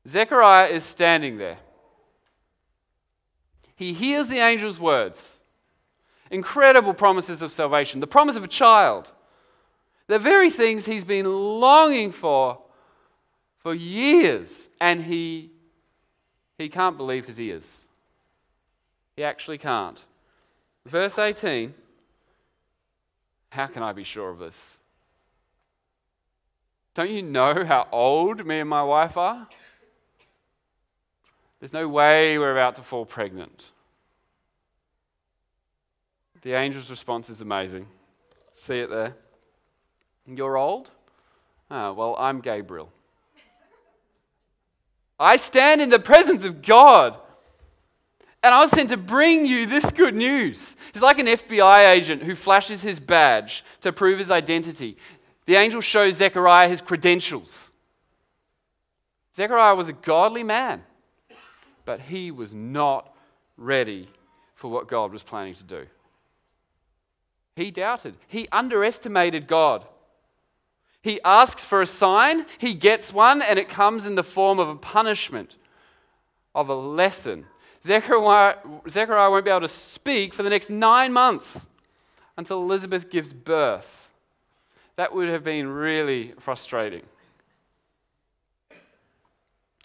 Zechariah 0.08 0.68
is 0.68 0.84
standing 0.84 1.38
there. 1.38 1.58
He 3.76 3.94
hears 3.94 4.28
the 4.28 4.40
angel's 4.40 4.80
words. 4.80 5.22
Incredible 6.32 6.94
promises 6.94 7.42
of 7.42 7.52
salvation. 7.52 8.00
The 8.00 8.08
promise 8.08 8.36
of 8.36 8.44
a 8.44 8.48
child. 8.48 9.12
The 10.08 10.20
very 10.20 10.50
things 10.50 10.86
he's 10.86 11.04
been 11.04 11.26
longing 11.26 12.12
for 12.12 12.60
for 13.60 13.74
years, 13.74 14.50
and 14.80 15.04
he, 15.04 15.52
he 16.58 16.70
can't 16.70 16.98
believe 16.98 17.26
his 17.26 17.40
ears. 17.40 17.66
He 19.16 19.24
actually 19.24 19.58
can't. 19.58 20.00
Verse 20.86 21.18
18 21.18 21.74
How 23.50 23.68
can 23.68 23.84
I 23.84 23.94
be 23.94 24.04
sure 24.04 24.30
of 24.30 24.40
this? 24.40 24.56
Don't 26.96 27.12
you 27.12 27.22
know 27.22 27.64
how 27.66 27.88
old 27.92 28.46
me 28.46 28.60
and 28.60 28.70
my 28.70 28.84
wife 28.84 29.18
are? 29.18 29.48
There's 31.60 31.74
no 31.74 31.88
way 31.88 32.38
we're 32.38 32.52
about 32.52 32.76
to 32.76 32.84
fall 32.84 33.06
pregnant. 33.06 33.66
The 36.42 36.56
angel's 36.56 36.90
response 36.90 37.30
is 37.30 37.42
amazing. 37.42 37.88
See 38.54 38.80
it 38.80 38.90
there? 38.90 39.16
You're 40.26 40.58
old? 40.58 40.92
Ah, 41.70 41.92
well, 41.92 42.16
I'm 42.18 42.42
Gabriel. 42.42 42.92
I 45.20 45.38
stand 45.38 45.82
in 45.82 45.90
the 45.90 46.00
presence 46.00 46.44
of 46.44 46.62
God. 46.62 47.18
And 48.44 48.54
I 48.54 48.62
was 48.62 48.72
sent 48.72 48.90
to 48.90 48.98
bring 48.98 49.46
you 49.46 49.66
this 49.66 49.90
good 49.92 50.16
news. 50.16 50.76
He's 50.94 51.02
like 51.02 51.20
an 51.20 51.26
FBI 51.26 51.88
agent 51.90 52.24
who 52.24 52.36
flashes 52.36 52.82
his 52.82 53.00
badge 53.00 53.64
to 53.82 53.92
prove 53.92 54.20
his 54.20 54.32
identity. 54.32 54.98
The 55.46 55.56
angel 55.56 55.82
shows 55.82 56.18
Zechariah 56.18 56.70
his 56.70 56.82
credentials. 56.82 57.72
Zechariah 59.36 59.76
was 59.76 59.88
a 59.88 59.94
godly 59.94 60.44
man, 60.44 60.84
but 61.86 62.00
he 62.00 62.32
was 62.32 62.54
not 62.54 63.14
ready 63.58 64.08
for 64.56 64.70
what 64.70 64.88
God 64.88 65.12
was 65.12 65.24
planning 65.24 65.56
to 65.56 65.64
do. 65.64 65.86
He 67.56 67.72
doubted. 67.72 68.16
He 68.28 68.48
underestimated 68.52 69.48
God. 69.48 69.86
He 71.08 71.22
asks 71.22 71.64
for 71.64 71.82
a 71.82 71.88
sign, 71.88 72.46
he 72.58 72.74
gets 72.74 73.14
one, 73.14 73.42
and 73.42 73.58
it 73.58 73.70
comes 73.70 74.06
in 74.06 74.16
the 74.16 74.24
form 74.24 74.60
of 74.60 74.68
a 74.68 74.76
punishment, 74.76 75.56
of 76.54 76.68
a 76.68 76.76
lesson. 76.76 77.46
Zechariah, 77.86 78.56
Zechariah 78.90 79.32
won't 79.32 79.46
be 79.46 79.50
able 79.50 79.62
to 79.62 79.70
speak 79.70 80.34
for 80.34 80.44
the 80.44 80.50
next 80.50 80.70
nine 80.70 81.14
months 81.14 81.66
until 82.36 82.62
Elizabeth 82.62 83.10
gives 83.10 83.32
birth. 83.32 84.10
That 84.98 85.16
would 85.16 85.30
have 85.30 85.46
been 85.46 85.70
really 85.70 86.34
frustrating. 86.42 87.04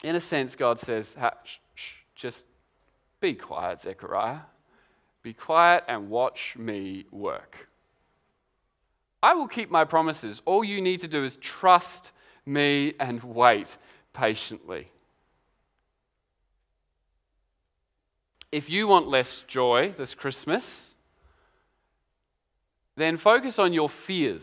In 0.03 0.17
a 0.17 0.21
sense, 0.21 0.57
God 0.57 0.81
says, 0.81 1.15
just 2.17 2.45
be 3.21 3.35
quiet, 3.35 3.81
Zechariah. 3.83 4.41
Be 5.23 5.35
quiet 5.35 5.85
and 5.87 6.11
watch 6.11 6.57
me 6.59 7.07
work. 7.13 7.69
I 9.23 9.35
will 9.35 9.49
keep 9.49 9.71
my 9.71 9.85
promises. 9.85 10.43
All 10.45 10.65
you 10.65 10.81
need 10.81 11.01
to 11.01 11.09
do 11.09 11.25
is 11.25 11.37
trust 11.37 12.11
me 12.45 12.95
and 12.99 13.23
wait 13.23 13.77
patiently. 14.13 14.89
If 18.51 18.69
you 18.69 18.87
want 18.87 19.09
less 19.09 19.45
joy 19.47 19.95
this 19.97 20.13
Christmas, 20.13 20.91
then 22.97 23.17
focus 23.17 23.59
on 23.59 23.73
your 23.73 23.89
fears. 23.89 24.43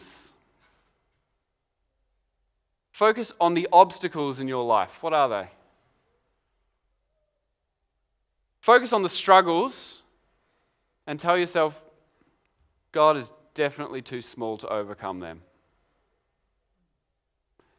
Focus 2.92 3.32
on 3.40 3.54
the 3.54 3.68
obstacles 3.72 4.40
in 4.40 4.48
your 4.48 4.64
life. 4.64 4.92
What 5.02 5.14
are 5.14 5.30
they? 5.30 5.50
Focus 8.62 8.92
on 8.92 9.04
the 9.04 9.10
struggles 9.10 10.02
and 11.06 11.20
tell 11.20 11.38
yourself, 11.38 11.82
God 12.92 13.18
is 13.18 13.32
definitely 13.60 14.02
too 14.02 14.22
small 14.22 14.58
to 14.58 14.70
overcome 14.70 15.20
them. 15.20 15.42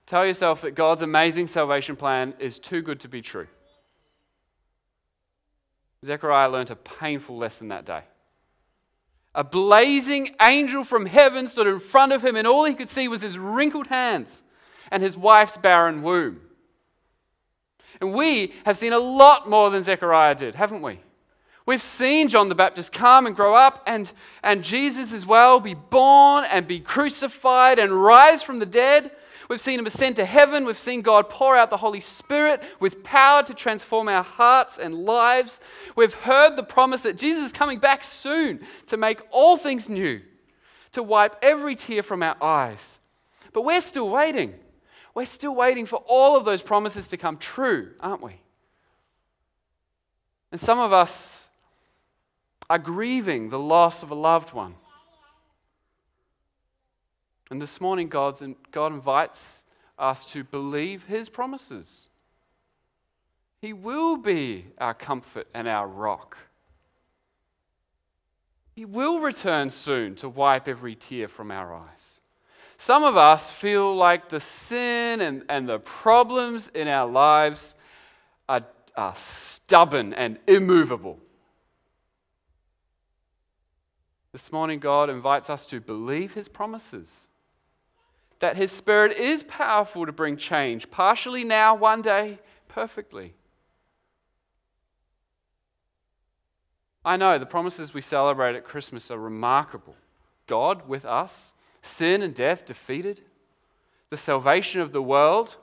Tell 0.04 0.26
yourself 0.26 0.60
that 0.60 0.74
God's 0.74 1.00
amazing 1.00 1.48
salvation 1.48 1.96
plan 1.96 2.34
is 2.38 2.58
too 2.58 2.82
good 2.82 3.00
to 3.00 3.08
be 3.08 3.22
true. 3.22 3.46
Zechariah 6.04 6.50
learnt 6.50 6.68
a 6.68 6.76
painful 6.76 7.38
lesson 7.38 7.68
that 7.68 7.86
day. 7.86 8.02
A 9.34 9.42
blazing 9.42 10.36
angel 10.42 10.84
from 10.84 11.06
heaven 11.06 11.48
stood 11.48 11.66
in 11.66 11.80
front 11.80 12.12
of 12.12 12.22
him, 12.22 12.36
and 12.36 12.46
all 12.46 12.66
he 12.66 12.74
could 12.74 12.90
see 12.90 13.08
was 13.08 13.22
his 13.22 13.38
wrinkled 13.38 13.86
hands 13.86 14.42
and 14.90 15.02
his 15.02 15.16
wife's 15.16 15.56
barren 15.56 16.02
womb. 16.02 16.42
And 18.02 18.12
we 18.12 18.52
have 18.66 18.76
seen 18.76 18.92
a 18.92 18.98
lot 18.98 19.48
more 19.48 19.70
than 19.70 19.82
Zechariah 19.82 20.34
did, 20.34 20.56
haven't 20.56 20.82
we? 20.82 21.00
We've 21.66 21.82
seen 21.82 22.28
John 22.28 22.48
the 22.48 22.54
Baptist 22.54 22.92
come 22.92 23.26
and 23.26 23.36
grow 23.36 23.54
up, 23.54 23.82
and, 23.86 24.10
and 24.42 24.64
Jesus 24.64 25.12
as 25.12 25.26
well 25.26 25.60
be 25.60 25.74
born 25.74 26.44
and 26.44 26.66
be 26.66 26.80
crucified 26.80 27.78
and 27.78 28.02
rise 28.02 28.42
from 28.42 28.58
the 28.58 28.66
dead. 28.66 29.10
We've 29.48 29.60
seen 29.60 29.80
him 29.80 29.86
ascend 29.86 30.16
to 30.16 30.24
heaven. 30.24 30.64
We've 30.64 30.78
seen 30.78 31.02
God 31.02 31.28
pour 31.28 31.56
out 31.56 31.70
the 31.70 31.76
Holy 31.76 32.00
Spirit 32.00 32.62
with 32.78 33.02
power 33.02 33.42
to 33.42 33.52
transform 33.52 34.08
our 34.08 34.22
hearts 34.22 34.78
and 34.78 34.94
lives. 35.04 35.58
We've 35.96 36.14
heard 36.14 36.54
the 36.54 36.62
promise 36.62 37.02
that 37.02 37.18
Jesus 37.18 37.46
is 37.46 37.52
coming 37.52 37.80
back 37.80 38.04
soon 38.04 38.60
to 38.86 38.96
make 38.96 39.20
all 39.32 39.56
things 39.56 39.88
new, 39.88 40.20
to 40.92 41.02
wipe 41.02 41.34
every 41.42 41.74
tear 41.74 42.04
from 42.04 42.22
our 42.22 42.40
eyes. 42.40 42.98
But 43.52 43.62
we're 43.62 43.80
still 43.80 44.08
waiting. 44.08 44.54
We're 45.14 45.26
still 45.26 45.54
waiting 45.54 45.84
for 45.84 45.96
all 45.96 46.36
of 46.36 46.44
those 46.44 46.62
promises 46.62 47.08
to 47.08 47.16
come 47.16 47.36
true, 47.36 47.90
aren't 47.98 48.22
we? 48.22 48.40
And 50.52 50.60
some 50.60 50.78
of 50.78 50.92
us 50.92 51.39
are 52.70 52.78
grieving 52.78 53.50
the 53.50 53.58
loss 53.58 54.04
of 54.04 54.12
a 54.12 54.14
loved 54.14 54.52
one. 54.52 54.76
And 57.50 57.60
this 57.60 57.80
morning, 57.80 58.08
God's, 58.08 58.42
God 58.70 58.92
invites 58.92 59.64
us 59.98 60.24
to 60.26 60.44
believe 60.44 61.02
His 61.02 61.28
promises. 61.28 62.08
He 63.60 63.72
will 63.72 64.16
be 64.16 64.66
our 64.78 64.94
comfort 64.94 65.48
and 65.52 65.66
our 65.66 65.88
rock. 65.88 66.38
He 68.76 68.84
will 68.84 69.18
return 69.18 69.70
soon 69.70 70.14
to 70.16 70.28
wipe 70.28 70.68
every 70.68 70.94
tear 70.94 71.26
from 71.26 71.50
our 71.50 71.74
eyes. 71.74 72.20
Some 72.78 73.02
of 73.02 73.16
us 73.16 73.50
feel 73.50 73.94
like 73.96 74.30
the 74.30 74.40
sin 74.40 75.20
and, 75.20 75.42
and 75.48 75.68
the 75.68 75.80
problems 75.80 76.70
in 76.72 76.86
our 76.86 77.10
lives 77.10 77.74
are, 78.48 78.64
are 78.96 79.16
stubborn 79.16 80.14
and 80.14 80.38
immovable. 80.46 81.18
This 84.32 84.52
morning, 84.52 84.78
God 84.78 85.10
invites 85.10 85.50
us 85.50 85.66
to 85.66 85.80
believe 85.80 86.34
His 86.34 86.48
promises. 86.48 87.08
That 88.38 88.56
His 88.56 88.70
Spirit 88.70 89.18
is 89.18 89.42
powerful 89.42 90.06
to 90.06 90.12
bring 90.12 90.36
change, 90.36 90.90
partially 90.90 91.44
now, 91.44 91.74
one 91.74 92.00
day, 92.00 92.38
perfectly. 92.68 93.34
I 97.04 97.16
know 97.16 97.38
the 97.38 97.46
promises 97.46 97.92
we 97.92 98.02
celebrate 98.02 98.54
at 98.54 98.64
Christmas 98.64 99.10
are 99.10 99.18
remarkable. 99.18 99.96
God 100.46 100.88
with 100.88 101.04
us, 101.04 101.52
sin 101.82 102.22
and 102.22 102.34
death 102.34 102.66
defeated, 102.66 103.22
the 104.10 104.16
salvation 104.16 104.80
of 104.80 104.92
the 104.92 105.02
world. 105.02 105.56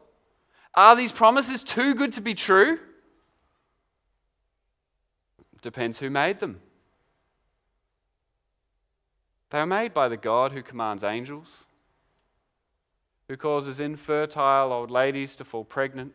Are 0.74 0.96
these 0.96 1.12
promises 1.12 1.64
too 1.64 1.94
good 1.94 2.14
to 2.14 2.22
be 2.22 2.34
true? 2.34 2.80
Depends 5.62 6.00
who 6.00 6.10
made 6.10 6.40
them. 6.40 6.60
They 9.50 9.60
are 9.60 9.66
made 9.66 9.94
by 9.94 10.10
the 10.10 10.18
God 10.18 10.52
who 10.52 10.62
commands 10.62 11.04
angels, 11.04 11.66
who 13.30 13.38
causes 13.38 13.80
infertile 13.80 14.74
old 14.74 14.92
ladies 14.92 15.36
to 15.38 15.46
fall 15.46 15.64
pregnant, 15.64 16.14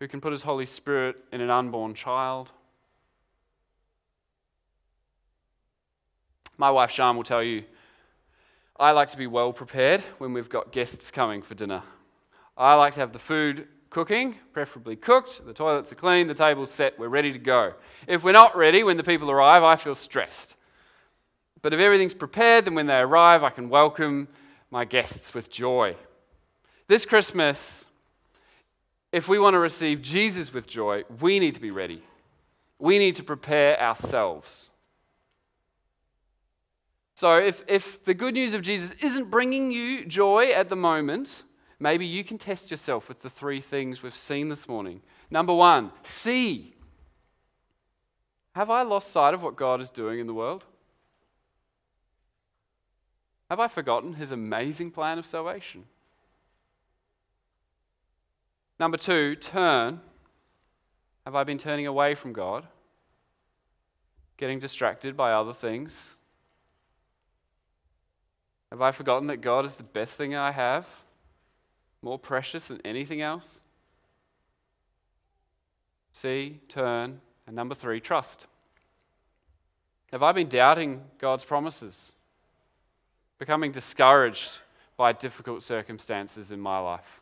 who 0.00 0.08
can 0.08 0.20
put 0.20 0.32
his 0.32 0.42
Holy 0.42 0.66
Spirit 0.66 1.16
in 1.32 1.40
an 1.40 1.50
unborn 1.50 1.94
child. 1.94 2.50
My 6.56 6.70
wife 6.70 6.90
Sean 6.90 7.16
will 7.16 7.24
tell 7.24 7.42
you, 7.42 7.64
I 8.78 8.90
like 8.92 9.10
to 9.10 9.16
be 9.16 9.26
well 9.26 9.52
prepared 9.52 10.02
when 10.18 10.32
we've 10.32 10.48
got 10.48 10.72
guests 10.72 11.10
coming 11.10 11.42
for 11.42 11.54
dinner. 11.54 11.82
I 12.56 12.74
like 12.74 12.94
to 12.94 13.00
have 13.00 13.12
the 13.12 13.18
food 13.18 13.68
cooking, 13.90 14.36
preferably 14.52 14.96
cooked, 14.96 15.44
the 15.46 15.52
toilets 15.52 15.92
are 15.92 15.96
clean, 15.96 16.26
the 16.26 16.34
table's 16.34 16.70
set, 16.70 16.98
we're 16.98 17.08
ready 17.08 17.32
to 17.32 17.38
go. 17.38 17.74
If 18.06 18.24
we're 18.24 18.32
not 18.32 18.56
ready 18.56 18.82
when 18.82 18.96
the 18.96 19.04
people 19.04 19.30
arrive, 19.30 19.62
I 19.62 19.76
feel 19.76 19.94
stressed. 19.94 20.54
But 21.64 21.72
if 21.72 21.80
everything's 21.80 22.12
prepared, 22.12 22.66
then 22.66 22.74
when 22.74 22.88
they 22.88 22.98
arrive, 22.98 23.42
I 23.42 23.48
can 23.48 23.70
welcome 23.70 24.28
my 24.70 24.84
guests 24.84 25.32
with 25.32 25.50
joy. 25.50 25.96
This 26.88 27.06
Christmas, 27.06 27.86
if 29.12 29.28
we 29.28 29.38
want 29.38 29.54
to 29.54 29.58
receive 29.58 30.02
Jesus 30.02 30.52
with 30.52 30.66
joy, 30.66 31.04
we 31.22 31.38
need 31.38 31.54
to 31.54 31.62
be 31.62 31.70
ready. 31.70 32.02
We 32.78 32.98
need 32.98 33.16
to 33.16 33.22
prepare 33.22 33.80
ourselves. 33.80 34.68
So, 37.14 37.38
if, 37.38 37.64
if 37.66 38.04
the 38.04 38.12
good 38.12 38.34
news 38.34 38.52
of 38.52 38.60
Jesus 38.60 38.90
isn't 39.00 39.30
bringing 39.30 39.70
you 39.70 40.04
joy 40.04 40.50
at 40.50 40.68
the 40.68 40.76
moment, 40.76 41.30
maybe 41.80 42.04
you 42.04 42.24
can 42.24 42.36
test 42.36 42.70
yourself 42.70 43.08
with 43.08 43.22
the 43.22 43.30
three 43.30 43.62
things 43.62 44.02
we've 44.02 44.14
seen 44.14 44.50
this 44.50 44.68
morning. 44.68 45.00
Number 45.30 45.54
one, 45.54 45.92
see. 46.02 46.74
Have 48.54 48.68
I 48.68 48.82
lost 48.82 49.12
sight 49.12 49.32
of 49.32 49.42
what 49.42 49.56
God 49.56 49.80
is 49.80 49.88
doing 49.88 50.18
in 50.18 50.26
the 50.26 50.34
world? 50.34 50.66
Have 53.50 53.60
I 53.60 53.68
forgotten 53.68 54.14
his 54.14 54.30
amazing 54.30 54.90
plan 54.90 55.18
of 55.18 55.26
salvation? 55.26 55.84
Number 58.80 58.96
two, 58.96 59.36
turn. 59.36 60.00
Have 61.24 61.34
I 61.34 61.44
been 61.44 61.58
turning 61.58 61.86
away 61.86 62.14
from 62.14 62.32
God? 62.32 62.66
Getting 64.36 64.58
distracted 64.58 65.16
by 65.16 65.32
other 65.32 65.54
things? 65.54 65.94
Have 68.70 68.82
I 68.82 68.90
forgotten 68.92 69.28
that 69.28 69.40
God 69.40 69.64
is 69.64 69.74
the 69.74 69.84
best 69.84 70.14
thing 70.14 70.34
I 70.34 70.50
have? 70.50 70.86
More 72.02 72.18
precious 72.18 72.66
than 72.66 72.80
anything 72.84 73.22
else? 73.22 73.60
See, 76.12 76.60
turn. 76.68 77.20
And 77.46 77.54
number 77.54 77.74
three, 77.74 78.00
trust. 78.00 78.46
Have 80.10 80.22
I 80.22 80.32
been 80.32 80.48
doubting 80.48 81.02
God's 81.18 81.44
promises? 81.44 82.13
Becoming 83.38 83.72
discouraged 83.72 84.50
by 84.96 85.12
difficult 85.12 85.62
circumstances 85.62 86.50
in 86.50 86.60
my 86.60 86.78
life. 86.78 87.20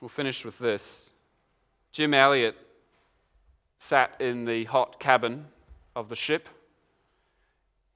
We'll 0.00 0.08
finish 0.08 0.44
with 0.44 0.58
this. 0.58 1.10
Jim 1.92 2.12
Elliot 2.12 2.56
sat 3.78 4.20
in 4.20 4.44
the 4.44 4.64
hot 4.64 5.00
cabin 5.00 5.46
of 5.94 6.08
the 6.08 6.16
ship, 6.16 6.48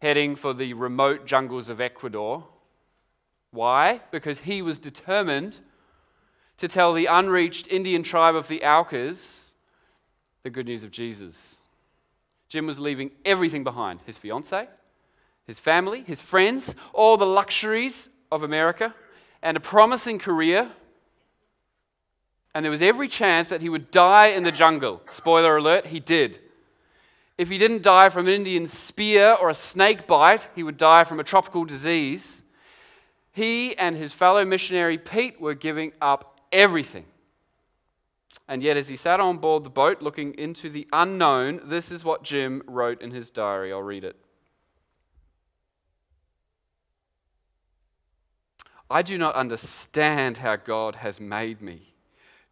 heading 0.00 0.36
for 0.36 0.54
the 0.54 0.72
remote 0.72 1.26
jungles 1.26 1.68
of 1.68 1.80
Ecuador. 1.80 2.46
Why? 3.50 4.00
Because 4.10 4.38
he 4.38 4.62
was 4.62 4.78
determined 4.78 5.58
to 6.58 6.68
tell 6.68 6.94
the 6.94 7.06
unreached 7.06 7.66
Indian 7.68 8.02
tribe 8.02 8.34
of 8.34 8.48
the 8.48 8.62
Aucas 8.62 9.52
the 10.42 10.50
good 10.50 10.66
news 10.66 10.84
of 10.84 10.90
Jesus. 10.90 11.34
Jim 12.50 12.66
was 12.66 12.80
leaving 12.80 13.12
everything 13.24 13.62
behind 13.64 14.00
his 14.04 14.18
fiancee, 14.18 14.66
his 15.46 15.60
family, 15.60 16.02
his 16.02 16.20
friends, 16.20 16.74
all 16.92 17.16
the 17.16 17.24
luxuries 17.24 18.08
of 18.30 18.42
America, 18.42 18.92
and 19.40 19.56
a 19.56 19.60
promising 19.60 20.18
career. 20.18 20.70
And 22.52 22.64
there 22.64 22.72
was 22.72 22.82
every 22.82 23.06
chance 23.06 23.48
that 23.48 23.62
he 23.62 23.68
would 23.68 23.92
die 23.92 24.26
in 24.26 24.42
the 24.42 24.50
jungle. 24.50 25.00
Spoiler 25.12 25.56
alert, 25.56 25.86
he 25.86 26.00
did. 26.00 26.40
If 27.38 27.48
he 27.48 27.56
didn't 27.56 27.82
die 27.82 28.10
from 28.10 28.26
an 28.26 28.34
Indian 28.34 28.66
spear 28.66 29.32
or 29.32 29.48
a 29.48 29.54
snake 29.54 30.08
bite, 30.08 30.48
he 30.56 30.64
would 30.64 30.76
die 30.76 31.04
from 31.04 31.20
a 31.20 31.24
tropical 31.24 31.64
disease. 31.64 32.42
He 33.30 33.78
and 33.78 33.96
his 33.96 34.12
fellow 34.12 34.44
missionary 34.44 34.98
Pete 34.98 35.40
were 35.40 35.54
giving 35.54 35.92
up 36.02 36.40
everything 36.50 37.04
and 38.48 38.62
yet, 38.62 38.76
as 38.76 38.88
he 38.88 38.96
sat 38.96 39.20
on 39.20 39.38
board 39.38 39.64
the 39.64 39.70
boat 39.70 40.02
looking 40.02 40.34
into 40.34 40.70
the 40.70 40.86
unknown, 40.92 41.60
this 41.64 41.90
is 41.90 42.04
what 42.04 42.22
Jim 42.22 42.62
wrote 42.66 43.02
in 43.02 43.10
his 43.10 43.30
diary. 43.30 43.72
I'll 43.72 43.82
read 43.82 44.04
it. 44.04 44.16
I 48.90 49.02
do 49.02 49.16
not 49.16 49.36
understand 49.36 50.38
how 50.38 50.56
God 50.56 50.96
has 50.96 51.20
made 51.20 51.62
me. 51.62 51.94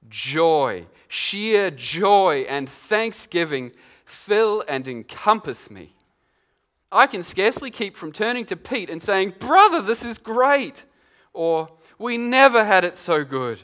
Joy, 0.08 0.86
sheer 1.08 1.70
joy, 1.72 2.46
and 2.48 2.68
thanksgiving 2.68 3.72
fill 4.04 4.64
and 4.68 4.86
encompass 4.86 5.70
me. 5.70 5.94
I 6.90 7.06
can 7.06 7.22
scarcely 7.22 7.70
keep 7.70 7.96
from 7.96 8.12
turning 8.12 8.46
to 8.46 8.56
Pete 8.56 8.88
and 8.88 9.02
saying, 9.02 9.34
Brother, 9.38 9.82
this 9.82 10.04
is 10.04 10.16
great. 10.16 10.84
Or, 11.32 11.68
We 11.98 12.16
never 12.16 12.64
had 12.64 12.84
it 12.84 12.96
so 12.96 13.24
good. 13.24 13.62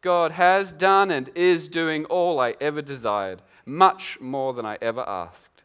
God 0.00 0.32
has 0.32 0.72
done 0.72 1.10
and 1.10 1.30
is 1.34 1.68
doing 1.68 2.04
all 2.06 2.40
I 2.40 2.54
ever 2.60 2.82
desired, 2.82 3.42
much 3.66 4.18
more 4.20 4.54
than 4.54 4.64
I 4.64 4.78
ever 4.80 5.06
asked. 5.06 5.62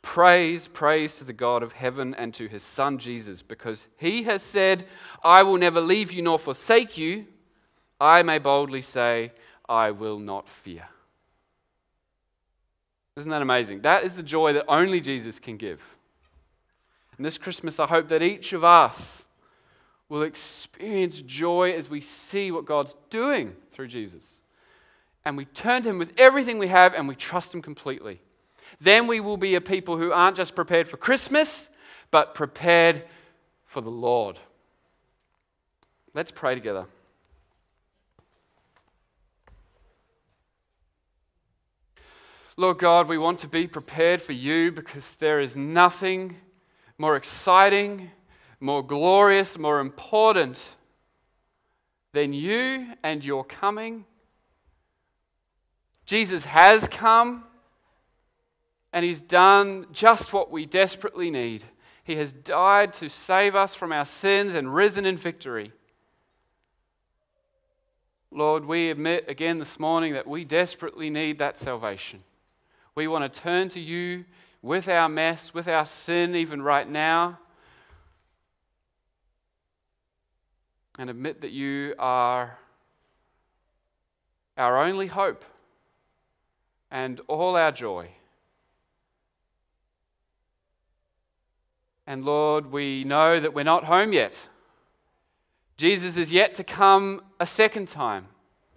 Praise, 0.00 0.68
praise 0.68 1.14
to 1.14 1.24
the 1.24 1.32
God 1.32 1.62
of 1.62 1.72
heaven 1.72 2.14
and 2.14 2.32
to 2.34 2.48
his 2.48 2.62
Son 2.62 2.98
Jesus, 2.98 3.42
because 3.42 3.82
he 3.98 4.22
has 4.22 4.42
said, 4.42 4.86
I 5.22 5.42
will 5.42 5.58
never 5.58 5.80
leave 5.80 6.12
you 6.12 6.22
nor 6.22 6.38
forsake 6.38 6.96
you. 6.96 7.26
I 8.00 8.22
may 8.22 8.38
boldly 8.38 8.82
say, 8.82 9.32
I 9.68 9.90
will 9.90 10.18
not 10.18 10.48
fear. 10.48 10.84
Isn't 13.16 13.30
that 13.30 13.42
amazing? 13.42 13.82
That 13.82 14.04
is 14.04 14.14
the 14.14 14.22
joy 14.22 14.52
that 14.52 14.64
only 14.68 15.00
Jesus 15.00 15.38
can 15.40 15.56
give. 15.56 15.82
And 17.16 17.26
this 17.26 17.36
Christmas, 17.36 17.80
I 17.80 17.86
hope 17.86 18.08
that 18.08 18.22
each 18.22 18.52
of 18.52 18.62
us 18.62 19.24
will 20.08 20.22
experience 20.22 21.20
joy 21.20 21.72
as 21.72 21.90
we 21.90 22.00
see 22.00 22.50
what 22.50 22.64
God's 22.64 22.96
doing 23.10 23.54
through 23.72 23.88
Jesus. 23.88 24.24
And 25.24 25.36
we 25.36 25.44
turn 25.44 25.82
to 25.82 25.90
Him 25.90 25.98
with 25.98 26.12
everything 26.16 26.58
we 26.58 26.68
have 26.68 26.94
and 26.94 27.06
we 27.06 27.14
trust 27.14 27.54
Him 27.54 27.60
completely. 27.60 28.20
Then 28.80 29.06
we 29.06 29.20
will 29.20 29.36
be 29.36 29.54
a 29.54 29.60
people 29.60 29.98
who 29.98 30.12
aren't 30.12 30.36
just 30.36 30.54
prepared 30.54 30.88
for 30.88 30.96
Christmas, 30.96 31.68
but 32.10 32.34
prepared 32.34 33.04
for 33.66 33.80
the 33.80 33.90
Lord. 33.90 34.38
Let's 36.14 36.30
pray 36.30 36.54
together. 36.54 36.86
Lord 42.56 42.78
God, 42.78 43.08
we 43.08 43.18
want 43.18 43.38
to 43.40 43.46
be 43.46 43.68
prepared 43.68 44.20
for 44.20 44.32
you 44.32 44.72
because 44.72 45.04
there 45.20 45.38
is 45.38 45.54
nothing 45.54 46.36
more 46.96 47.14
exciting 47.14 48.10
more 48.60 48.82
glorious, 48.84 49.58
more 49.58 49.80
important 49.80 50.60
than 52.12 52.32
you 52.32 52.88
and 53.02 53.24
your 53.24 53.44
coming. 53.44 54.04
Jesus 56.06 56.44
has 56.44 56.88
come 56.88 57.44
and 58.92 59.04
he's 59.04 59.20
done 59.20 59.86
just 59.92 60.32
what 60.32 60.50
we 60.50 60.64
desperately 60.66 61.30
need. 61.30 61.64
He 62.02 62.16
has 62.16 62.32
died 62.32 62.94
to 62.94 63.10
save 63.10 63.54
us 63.54 63.74
from 63.74 63.92
our 63.92 64.06
sins 64.06 64.54
and 64.54 64.74
risen 64.74 65.04
in 65.04 65.18
victory. 65.18 65.72
Lord, 68.30 68.64
we 68.64 68.90
admit 68.90 69.26
again 69.28 69.58
this 69.58 69.78
morning 69.78 70.14
that 70.14 70.26
we 70.26 70.44
desperately 70.44 71.10
need 71.10 71.38
that 71.38 71.58
salvation. 71.58 72.22
We 72.94 73.06
want 73.08 73.32
to 73.32 73.40
turn 73.40 73.68
to 73.70 73.80
you 73.80 74.24
with 74.62 74.88
our 74.88 75.08
mess, 75.08 75.54
with 75.54 75.68
our 75.68 75.86
sin, 75.86 76.34
even 76.34 76.62
right 76.62 76.88
now, 76.88 77.38
and 80.98 81.08
admit 81.08 81.40
that 81.40 81.52
you 81.52 81.94
are 81.98 82.58
our 84.56 84.82
only 84.84 85.06
hope 85.06 85.44
and 86.90 87.20
all 87.28 87.56
our 87.56 87.70
joy. 87.70 88.10
And 92.06 92.24
Lord, 92.24 92.72
we 92.72 93.04
know 93.04 93.38
that 93.38 93.54
we're 93.54 93.64
not 93.64 93.84
home 93.84 94.12
yet. 94.12 94.34
Jesus 95.76 96.16
is 96.16 96.32
yet 96.32 96.54
to 96.56 96.64
come 96.64 97.22
a 97.38 97.46
second 97.46 97.86
time 97.86 98.26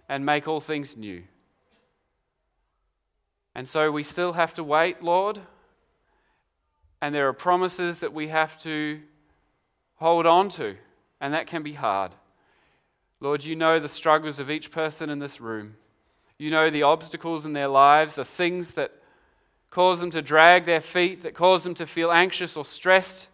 and 0.08 0.24
make 0.24 0.46
all 0.46 0.60
things 0.60 0.96
new. 0.96 1.22
And 3.54 3.68
so 3.68 3.90
we 3.90 4.04
still 4.04 4.34
have 4.34 4.54
to 4.54 4.64
wait, 4.64 5.02
Lord. 5.02 5.40
And 7.00 7.14
there 7.14 7.26
are 7.26 7.32
promises 7.32 7.98
that 7.98 8.12
we 8.12 8.28
have 8.28 8.60
to 8.60 9.00
hold 9.96 10.26
on 10.26 10.48
to, 10.50 10.76
and 11.22 11.32
that 11.32 11.46
can 11.46 11.62
be 11.62 11.72
hard. 11.72 12.10
Lord, 13.20 13.44
you 13.44 13.54
know 13.54 13.78
the 13.78 13.88
struggles 13.88 14.40
of 14.40 14.50
each 14.50 14.72
person 14.72 15.08
in 15.08 15.20
this 15.20 15.40
room. 15.40 15.76
You 16.36 16.50
know 16.50 16.68
the 16.68 16.82
obstacles 16.82 17.46
in 17.46 17.52
their 17.52 17.68
lives, 17.68 18.16
the 18.16 18.24
things 18.24 18.72
that 18.72 18.90
cause 19.70 20.00
them 20.00 20.10
to 20.10 20.20
drag 20.20 20.66
their 20.66 20.80
feet, 20.80 21.22
that 21.22 21.34
cause 21.34 21.62
them 21.62 21.74
to 21.76 21.86
feel 21.86 22.10
anxious 22.10 22.56
or 22.56 22.64
stressed, 22.64 23.28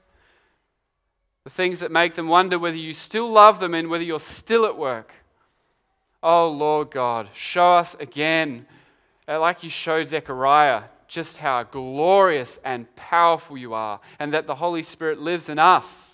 the 1.45 1.51
things 1.51 1.81
that 1.81 1.91
make 1.91 2.15
them 2.15 2.29
wonder 2.29 2.59
whether 2.59 2.77
you 2.77 2.93
still 2.93 3.33
love 3.33 3.59
them 3.59 3.73
and 3.73 3.89
whether 3.89 4.05
you're 4.05 4.21
still 4.21 4.67
at 4.67 4.77
work. 4.77 5.11
Oh, 6.23 6.49
Lord 6.51 6.91
God, 6.91 7.31
show 7.33 7.77
us 7.77 7.97
again, 7.99 8.67
uh, 9.27 9.41
like 9.41 9.65
you 9.65 9.71
showed 9.71 10.09
Zechariah, 10.09 10.83
just 11.07 11.39
how 11.39 11.63
glorious 11.63 12.59
and 12.63 12.95
powerful 12.97 13.57
you 13.57 13.73
are, 13.73 14.01
and 14.19 14.35
that 14.35 14.47
the 14.47 14.57
Holy 14.57 14.83
Spirit 14.83 15.19
lives 15.19 15.49
in 15.49 15.59
us 15.59 16.08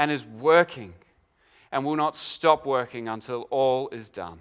and 0.00 0.10
is 0.10 0.24
working 0.24 0.94
and 1.70 1.84
will 1.84 1.94
not 1.94 2.16
stop 2.16 2.64
working 2.64 3.06
until 3.06 3.42
all 3.50 3.90
is 3.90 4.08
done. 4.08 4.40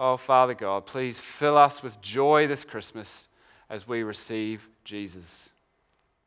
Oh, 0.00 0.16
Father 0.16 0.52
God, 0.52 0.84
please 0.84 1.16
fill 1.38 1.56
us 1.56 1.80
with 1.80 2.00
joy 2.00 2.48
this 2.48 2.64
Christmas 2.64 3.28
as 3.70 3.86
we 3.86 4.02
receive 4.02 4.68
Jesus. 4.84 5.50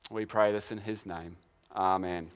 We 0.10 0.26
pray 0.26 0.54
this 0.54 0.72
in 0.72 0.78
his 0.78 1.06
name. 1.06 1.36
Amen. 1.76 2.32